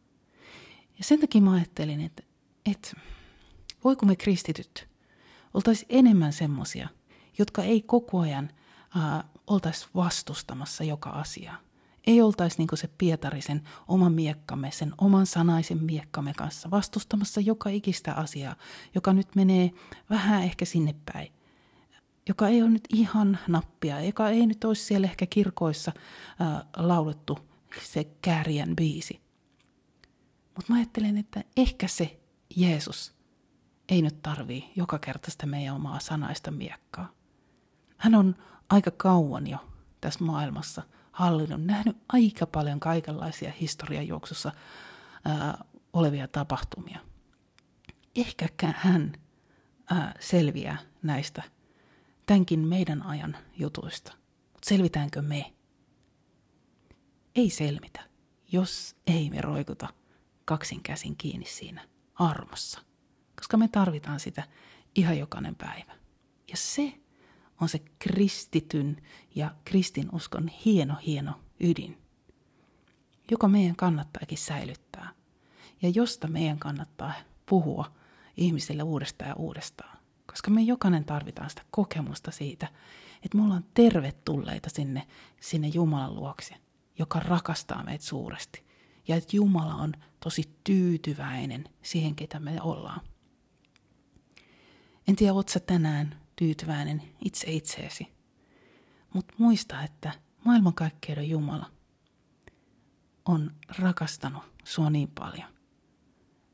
Ja 0.98 1.04
sen 1.04 1.20
takia 1.20 1.42
mä 1.42 1.54
ajattelin, 1.54 2.02
että, 2.02 2.24
että 2.66 2.92
voiko 3.84 4.06
me 4.06 4.16
kristityt 4.16 4.90
oltaisiin 5.54 5.88
enemmän 5.90 6.34
semmosia, 6.34 6.90
jotka 7.38 7.64
ei 7.64 7.82
koko 7.82 8.20
ajan 8.20 8.50
äh, 8.98 9.24
oltaisi 9.48 9.88
vastustamassa 9.96 10.84
joka 10.84 11.10
asiaa. 11.10 11.58
Ei 12.08 12.22
oltaisi 12.22 12.58
niin 12.58 12.68
se 12.74 12.90
Pietarisen 12.98 13.62
oman 13.88 14.14
miekkamme, 14.14 14.72
sen 14.72 14.94
oman 14.98 15.26
sanaisen 15.26 15.84
miekkamme 15.84 16.34
kanssa 16.34 16.72
vastustamassa 16.72 17.42
joka 17.42 17.70
ikistä 17.70 18.14
asiaa, 18.14 18.56
joka 18.96 19.14
nyt 19.14 19.36
menee 19.36 19.72
vähän 20.10 20.44
ehkä 20.44 20.66
sinne 20.66 20.96
päin. 21.14 21.34
Joka 22.30 22.48
ei 22.48 22.62
ole 22.62 22.70
nyt 22.70 22.88
ihan 22.90 23.40
nappia, 23.48 24.02
joka 24.02 24.30
ei 24.30 24.46
nyt 24.46 24.64
olisi 24.64 24.86
siellä 24.86 25.08
ehkä 25.08 25.26
kirkoissa 25.26 25.92
äh, 26.42 26.64
laulettu 26.78 27.40
se 27.84 28.04
kääriän 28.22 28.76
biisi. 28.76 29.22
Mutta 30.56 30.74
mä 30.74 30.76
ajattelen, 30.76 31.18
että 31.18 31.44
ehkä 31.58 31.88
se 31.88 32.20
Jeesus 32.56 33.14
ei 33.90 34.02
nyt 34.02 34.22
tarvii 34.22 34.72
joka 34.76 35.00
kerta 35.00 35.32
sitä 35.32 35.46
meidän 35.46 35.76
omaa 35.76 36.00
sanaista 36.00 36.52
miekkaa. 36.52 37.12
Hän 37.98 38.16
on 38.16 38.36
aika 38.70 38.92
kauan 38.92 39.48
jo 39.48 39.58
tässä 40.02 40.24
maailmassa 40.24 40.82
hallinnut, 41.12 41.64
nähnyt 41.64 41.98
aika 42.10 42.46
paljon 42.46 42.80
kaikenlaisia 42.80 43.52
historiajuoksussa 43.52 44.52
ää, 45.26 45.64
olevia 45.94 46.28
tapahtumia. 46.28 47.00
Ehkä 48.16 48.74
hän 48.76 49.14
ää, 49.90 50.14
selviää 50.20 50.78
näistä 51.04 51.44
tämänkin 52.26 52.60
meidän 52.60 53.02
ajan 53.04 53.38
jutuista. 53.58 54.14
Mutta 54.54 54.70
selvitäänkö 54.70 55.22
me? 55.22 55.54
Ei 57.36 57.50
selvitä, 57.50 58.04
jos 58.52 58.96
ei 59.08 59.30
me 59.30 59.42
roikuta 59.42 59.88
kaksin 60.46 60.84
käsin 60.84 61.18
kiinni 61.18 61.46
siinä 61.46 61.88
armossa. 62.16 62.82
Koska 63.36 63.58
me 63.58 63.68
tarvitaan 63.68 64.20
sitä 64.20 64.44
ihan 64.96 65.18
jokainen 65.20 65.56
päivä. 65.56 65.94
Ja 66.52 66.58
se 66.58 67.01
on 67.62 67.70
se 67.70 67.80
kristityn 68.00 68.98
ja 69.36 69.52
kristinuskon 69.66 70.48
hieno, 70.48 70.96
hieno 71.06 71.34
ydin, 71.60 71.98
joka 73.32 73.48
meidän 73.48 73.76
kannattaakin 73.76 74.38
säilyttää 74.38 75.10
ja 75.82 75.90
josta 75.90 76.28
meidän 76.28 76.60
kannattaa 76.60 77.14
puhua 77.46 77.92
ihmisille 78.38 78.84
uudestaan 78.84 79.30
ja 79.30 79.36
uudestaan. 79.36 79.98
Koska 80.26 80.52
me 80.52 80.62
jokainen 80.62 81.06
tarvitaan 81.06 81.50
sitä 81.50 81.66
kokemusta 81.72 82.32
siitä, 82.32 82.68
että 83.16 83.38
me 83.38 83.44
ollaan 83.44 83.66
tervetulleita 83.74 84.70
sinne, 84.70 85.08
sinne 85.40 85.68
Jumalan 85.68 86.16
luokse, 86.16 86.56
joka 87.00 87.20
rakastaa 87.20 87.84
meitä 87.84 88.06
suuresti. 88.06 88.64
Ja 89.08 89.16
että 89.16 89.36
Jumala 89.36 89.76
on 89.76 89.94
tosi 90.20 90.44
tyytyväinen 90.64 91.70
siihen, 91.82 92.16
ketä 92.16 92.40
me 92.40 92.62
ollaan. 92.62 93.02
En 95.08 95.16
tiedä, 95.16 95.34
ootko 95.34 95.60
tänään 95.60 96.21
tyytyväinen 96.42 97.02
itse 97.26 97.52
itseesi. 97.52 98.08
Mutta 99.14 99.34
muista, 99.38 99.84
että 99.84 100.12
maailmankaikkeuden 100.46 101.30
Jumala 101.30 101.72
on 103.26 103.52
rakastanut 103.80 104.44
sua 104.64 104.90
niin 104.90 105.12
paljon. 105.20 105.48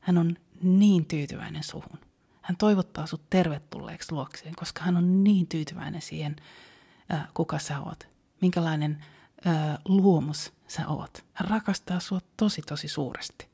Hän 0.00 0.18
on 0.18 0.36
niin 0.62 1.06
tyytyväinen 1.06 1.62
suhun. 1.62 1.98
Hän 2.42 2.56
toivottaa 2.56 3.06
sut 3.06 3.30
tervetulleeksi 3.30 4.12
luokseen, 4.12 4.54
koska 4.56 4.82
hän 4.82 4.96
on 4.96 5.24
niin 5.24 5.46
tyytyväinen 5.46 6.02
siihen, 6.02 6.36
äh, 7.12 7.28
kuka 7.34 7.58
sä 7.58 7.80
oot. 7.80 8.08
Minkälainen 8.40 9.04
äh, 9.46 9.78
luomus 9.84 10.52
sä 10.66 10.88
oot. 10.88 11.24
Hän 11.32 11.48
rakastaa 11.48 12.00
sua 12.00 12.20
tosi 12.36 12.62
tosi 12.62 12.88
suuresti. 12.88 13.48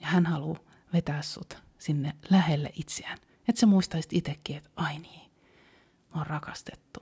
Ja 0.00 0.06
hän 0.06 0.26
haluaa 0.26 0.60
vetää 0.92 1.22
sut 1.22 1.62
sinne 1.78 2.12
lähelle 2.30 2.70
itseään. 2.74 3.18
Että 3.48 3.60
sä 3.60 3.66
muistaisit 3.66 4.12
itsekin, 4.12 4.56
että 4.56 4.70
ai 4.76 4.98
niin, 4.98 5.30
mä 6.14 6.20
oon 6.20 6.26
rakastettu. 6.26 7.00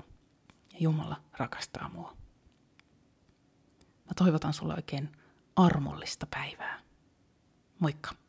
Ja 0.72 0.78
Jumala 0.80 1.22
rakastaa 1.32 1.88
mua. 1.88 2.16
Mä 4.04 4.12
toivotan 4.16 4.52
sulle 4.52 4.74
oikein 4.74 5.12
armollista 5.56 6.26
päivää. 6.26 6.80
Moikka! 7.78 8.25